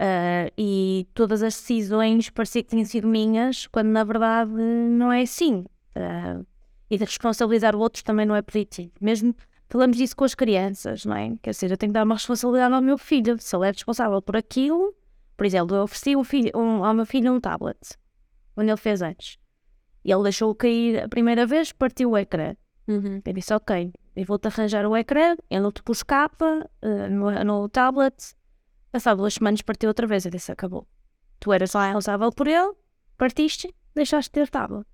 [0.00, 5.22] Uh, e todas as decisões parecia que tinham sido minhas, quando na verdade não é
[5.22, 5.66] assim.
[5.94, 6.46] Uh,
[6.88, 8.90] e de responsabilizar o outro também não é positivo.
[9.00, 9.34] Mesmo
[9.68, 11.36] falamos disso com as crianças, não é?
[11.42, 13.36] Quer dizer, eu tenho que dar uma responsabilidade ao meu filho.
[13.38, 14.94] Se ele é responsável por aquilo,
[15.36, 17.78] por exemplo, eu ofereci um filho, um, ao meu filho um tablet,
[18.54, 19.38] quando ele fez antes.
[20.04, 22.54] E ele deixou cair a primeira vez, partiu o ecrã.
[22.88, 23.20] Uhum.
[23.24, 25.36] Eu disse, ok, eu vou-te arranjar o ecrã.
[25.48, 28.34] Ele não te pôs capa uh, no, no tablet.
[28.92, 30.24] Passado duas semanas partiu outra vez.
[30.24, 30.86] Eu disse, acabou.
[31.38, 32.74] Tu eras responsável por ele,
[33.16, 34.86] partiste, deixaste de ter tablet.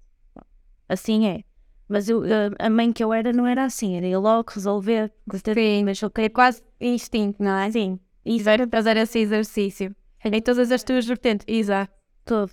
[0.89, 1.43] Assim é.
[1.89, 2.23] Mas eu,
[2.59, 3.97] a mãe que eu era não era assim.
[3.97, 5.13] Era ir logo resolver.
[5.55, 7.71] Sim, deixou cair quase instinto, não é?
[7.71, 7.99] Sim.
[8.45, 9.95] Era fazer esse exercício.
[10.25, 11.45] Em todas as tuas vertentes.
[11.49, 11.93] Exato.
[12.25, 12.53] Tudo.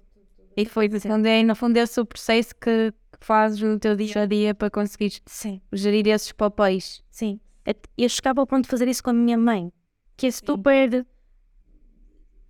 [0.55, 2.93] E foi onde é, no fundo, esse o processo que
[3.25, 5.61] fazes no teu dia a dia para conseguir Sim.
[5.71, 7.03] gerir esses papéis.
[7.09, 7.39] Sim.
[7.97, 9.71] Eu chegava ao ponto de fazer isso com a minha mãe,
[10.17, 11.05] que é super.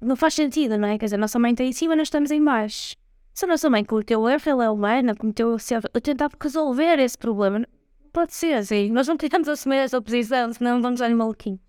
[0.02, 0.98] Não faz sentido, não é?
[0.98, 2.96] Quer dizer, a nossa mãe está em cima, nós estamos em baixo.
[3.34, 5.84] Se a nossa mãe cometeu erro, ela é humana, cometeu erro.
[5.94, 7.66] Eu tentava resolver esse problema.
[8.12, 8.92] Pode ser, assim.
[8.92, 11.60] Nós não tentamos assumir essa oposição, senão vamos dar maluquinho.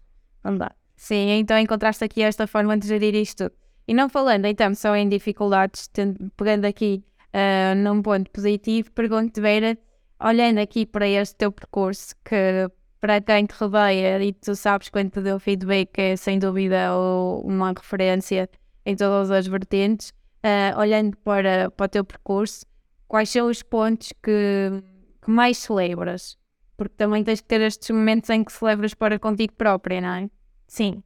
[0.42, 0.72] Não dá.
[0.96, 3.50] Sim, então encontraste aqui esta forma de gerir isto.
[3.86, 7.02] E não falando então só em dificuldades, tendo, pegando aqui
[7.34, 9.76] uh, num ponto positivo, pergunto-te, Vera,
[10.22, 12.70] olhando aqui para este teu percurso, que
[13.00, 16.96] para quem te rodeia e tu sabes quando te deu feedback é sem dúvida
[17.42, 18.48] uma referência
[18.86, 20.10] em todas as vertentes,
[20.42, 22.64] uh, olhando para, para o teu percurso,
[23.06, 24.82] quais são os pontos que,
[25.22, 26.38] que mais celebras?
[26.76, 30.30] Porque também tens que ter estes momentos em que celebras para contigo própria, não é?
[30.66, 31.02] Sim.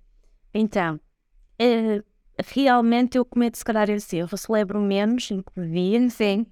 [0.54, 1.00] Então,
[1.60, 2.04] uh,
[2.46, 4.36] realmente eu cometo se calhar esse erro.
[4.36, 6.46] Celebro menos do que devia, sim.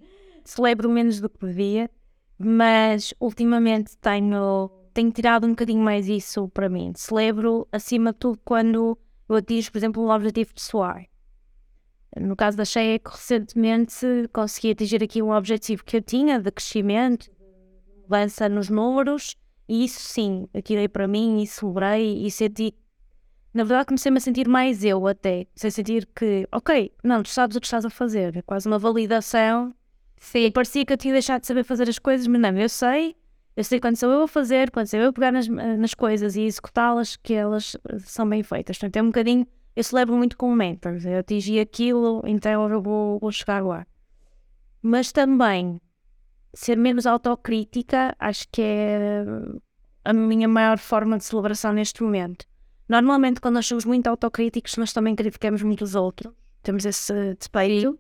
[0.45, 1.91] Celebro menos do que devia,
[2.39, 6.93] mas ultimamente tenho, tenho tirado um bocadinho mais isso para mim.
[6.95, 11.01] Celebro acima de tudo quando eu atingo, por exemplo, um objetivo pessoal.
[12.19, 17.25] No caso da Cheia, recentemente consegui atingir aqui um objetivo que eu tinha de crescimento,
[17.27, 19.37] de mudança nos números,
[19.69, 22.75] e isso sim, aquilo para mim e celebrei e senti.
[23.57, 25.47] Na verdade, comecei-me a sentir mais eu até.
[25.47, 28.37] Comecei a sentir que, ok, não, tu sabes o que estás a fazer.
[28.37, 29.75] É quase uma validação.
[30.19, 30.51] Sim.
[30.51, 33.17] Parecia que eu tinha deixado de saber fazer as coisas, mas não, eu sei.
[33.57, 36.37] Eu sei quando sou eu a fazer, quando sou eu a pegar nas, nas coisas
[36.37, 38.77] e executá-las, que elas são bem feitas.
[38.77, 41.07] Portanto, é um bocadinho eu celebro muito com mentors.
[41.07, 43.87] Eu atingi aquilo, então eu vou, vou chegar lá.
[44.83, 45.81] Mas também
[46.53, 49.25] ser menos autocrítica, acho que é
[50.05, 52.45] a minha maior forma de celebração neste momento.
[52.89, 56.33] Normalmente, quando nós somos muito autocríticos, nós também criticamos muito os outros.
[56.63, 57.99] Temos esse despeito.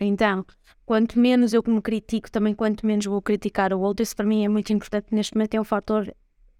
[0.00, 0.44] Então,
[0.84, 4.02] quanto menos eu me critico, também quanto menos vou criticar o outro.
[4.02, 5.06] Isso para mim é muito importante.
[5.10, 6.14] Neste momento é um fator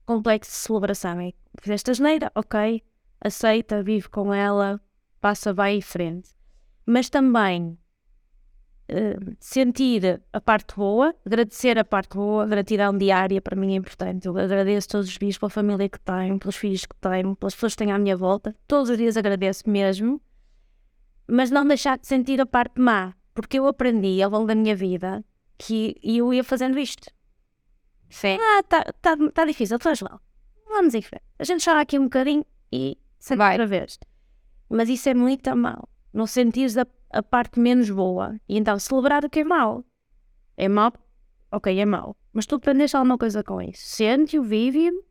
[0.07, 1.21] complexo de celebração.
[1.21, 2.83] É, fizeste a geneira, ok,
[3.21, 4.81] aceita, vive com ela,
[5.21, 6.31] passa, vai em frente.
[6.87, 7.79] Mas também
[8.91, 14.27] uh, sentir a parte boa, agradecer a parte boa, gratidão diária para mim é importante.
[14.27, 17.75] Eu agradeço todos os dias pela família que tenho, pelos filhos que tenho, pelas pessoas
[17.75, 18.55] que tenho à minha volta.
[18.67, 20.21] Todos os dias agradeço mesmo,
[21.27, 24.77] mas não deixar de sentir a parte má, porque eu aprendi ao longo da minha
[24.77, 25.25] vida
[25.57, 27.11] que eu ia fazendo isto.
[28.11, 28.39] Sim.
[28.41, 30.21] Ah, tá, tá, tá difícil, faz mal.
[30.69, 31.25] Vamos em frente.
[31.39, 32.99] A gente chora aqui um bocadinho e
[33.37, 33.53] Vai.
[33.53, 33.99] outra vez.
[34.69, 35.89] Mas isso é muito mal.
[36.15, 38.41] Não sentires a, a parte menos boa.
[38.49, 39.85] E então celebrar o que é mau.
[40.57, 40.93] É mau?
[41.51, 42.17] Ok, é mau.
[42.33, 43.83] Mas tu aprendeste alguma coisa com isso.
[43.85, 45.05] Sente-o, vive-o.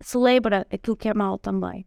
[0.00, 1.84] Celebra aquilo que é mau também.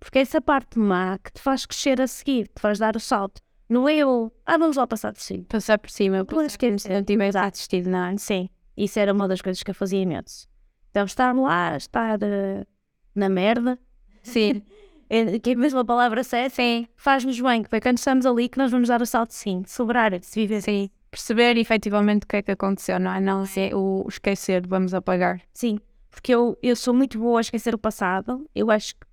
[0.00, 3.00] Porque é essa parte má que te faz crescer a seguir, te faz dar o
[3.00, 3.40] salto.
[3.68, 5.44] Não é eu, ah, vamos lá passar por cima.
[5.48, 8.16] Passar por cima, pois que se não tivesse assistido, não?
[8.18, 10.48] Sim, isso era uma das coisas que eu fazia imenso.
[10.90, 12.66] Então, estar lá, estar uh,
[13.14, 13.78] na merda,
[14.22, 14.62] Sim.
[15.08, 16.86] É, que é a palavra certa, sim.
[16.96, 20.12] faz-nos bem, que foi quando estamos ali que nós vamos dar o salto sim, sobrar,
[20.20, 20.62] se viver.
[20.62, 23.20] Sim, perceber efetivamente o que é que aconteceu, não é?
[23.20, 25.40] Não é o esquecer, vamos apagar.
[25.54, 25.78] Sim,
[26.10, 29.06] porque eu, eu sou muito boa a esquecer o passado, eu acho que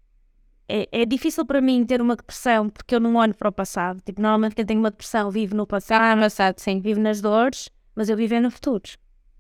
[0.68, 4.02] é, é difícil para mim ter uma depressão porque eu não olho para o passado.
[4.02, 6.80] Tipo, normalmente quem tem uma depressão vive no passado, ah, passado sim.
[6.80, 8.84] vive nas dores, mas eu vivo no futuro.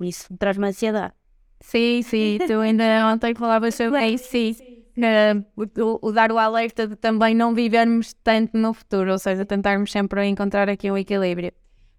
[0.01, 1.13] Isso traz-me ansiedade.
[1.61, 4.72] Sim, sim, tu ainda ontem falavas sobre isso, sim.
[4.93, 9.45] Sim o, o, dar o alerta de também não vivermos tanto no futuro, ou seja,
[9.45, 11.51] tentarmos sempre encontrar aqui um equilíbrio.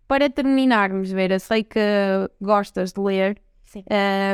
[0.07, 1.81] Para terminarmos, Vera, sei que
[2.41, 3.41] gostas de ler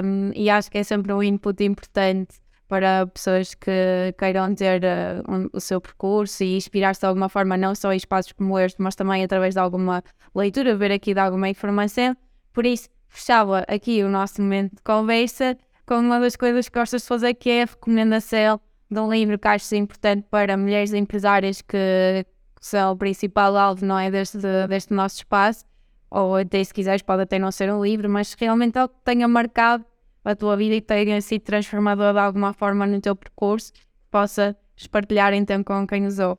[0.05, 2.37] um, e acho que é sempre um input importante
[2.69, 7.57] para pessoas que queiram ter uh, um, o seu percurso e inspirar-se de alguma forma,
[7.57, 10.05] não só em espaços como este, mas também através de alguma
[10.35, 12.17] leitura, ver aqui de alguma informação.
[12.53, 15.57] Por isso, fechava aqui o nosso momento de conversa
[15.91, 19.37] com uma das coisas que gostas de fazer, que é a recomendação de um livro
[19.37, 22.25] que acho importante para mulheres empresárias que
[22.61, 24.39] são o principal alvo, não é, deste,
[24.69, 25.65] deste nosso espaço,
[26.09, 29.01] ou até se quiseres pode até não ser um livro, mas realmente é algo que
[29.05, 29.85] tenha marcado
[30.25, 33.73] a tua vida e tenha sido transformador de alguma forma no teu percurso,
[34.13, 34.57] possa
[34.93, 36.39] partilhar então com quem usou.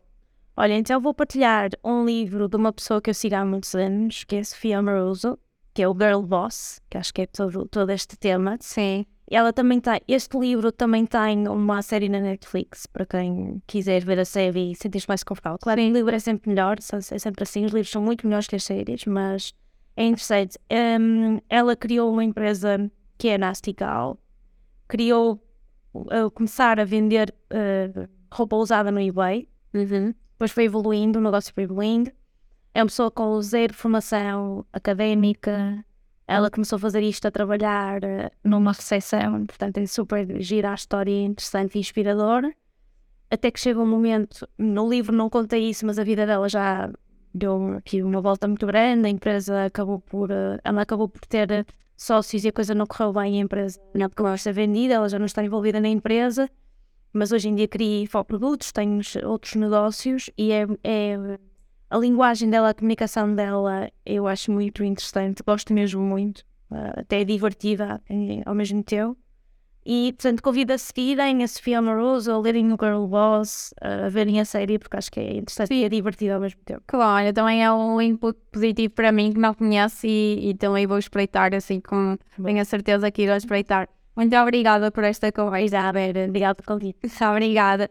[0.56, 4.24] Olha, então vou partilhar um livro de uma pessoa que eu sigo há muitos anos,
[4.24, 5.38] que é Sofia Amoroso,
[5.74, 8.56] que é o Girl Boss, que acho que é todo, todo este tema.
[8.62, 9.06] Sim.
[9.32, 14.20] Ela também tem, este livro também tem uma série na Netflix, para quem quiser ver
[14.20, 15.58] a série e sentir-se mais confortável.
[15.58, 18.58] Claro, o livro é sempre melhor, é sempre assim, os livros são muito melhores que
[18.58, 19.54] as séries, mas
[19.96, 20.60] é interessante.
[20.70, 24.20] Um, ela criou uma empresa que é a Nastigal,
[24.86, 25.42] criou,
[25.94, 30.14] uh, começar a vender uh, roupa usada no eBay, uhum.
[30.34, 32.12] depois foi evoluindo, o negócio foi evoluindo.
[32.74, 35.86] É uma pessoa com zero formação académica,
[36.32, 40.76] ela começou a fazer isto a trabalhar uh, numa recepção, portanto é super gira a
[40.76, 42.54] história, interessante e inspiradora.
[43.30, 46.90] Até que chega um momento, no livro não conta isso, mas a vida dela já
[47.34, 51.52] deu aqui uma volta muito grande, a empresa acabou por, uh, ela acabou por ter
[51.52, 51.66] uh,
[51.98, 55.20] sócios e a coisa não correu bem, a empresa não acabou ser vendida, ela já
[55.20, 56.50] não está envolvida na empresa,
[57.12, 61.18] mas hoje em dia cria infoprodutos, tem outros negócios e é, é
[61.92, 66.40] a linguagem dela, a comunicação dela, eu acho muito interessante, gosto mesmo muito,
[66.72, 68.02] uh, até é divertida
[68.46, 69.18] ao mesmo tempo.
[69.86, 74.40] E, portanto, convido a seguirem a Sofia Amoroso, a lerem o Girl Boss, a verem
[74.40, 76.84] a série, porque acho que é interessante e é divertido ao mesmo tempo.
[76.88, 81.00] Claro, também é um input positivo para mim que não conheço e, e também vou
[81.00, 83.90] espreitar, assim, com, tenho a certeza que irão espreitar.
[84.16, 86.26] Muito obrigada por esta conversa, Vera.
[86.28, 87.00] Obrigada pelo convite.
[87.22, 87.90] Obrigada.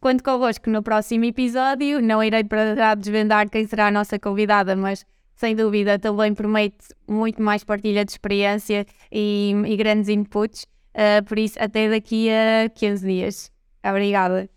[0.00, 2.00] Conto convosco no próximo episódio.
[2.00, 5.04] Não irei para já desvendar quem será a nossa convidada, mas
[5.36, 10.66] sem dúvida também promete muito mais partilha de experiência e, e grandes inputs.
[10.94, 13.52] Uh, por isso, até daqui a 15 dias.
[13.84, 14.48] Obrigada.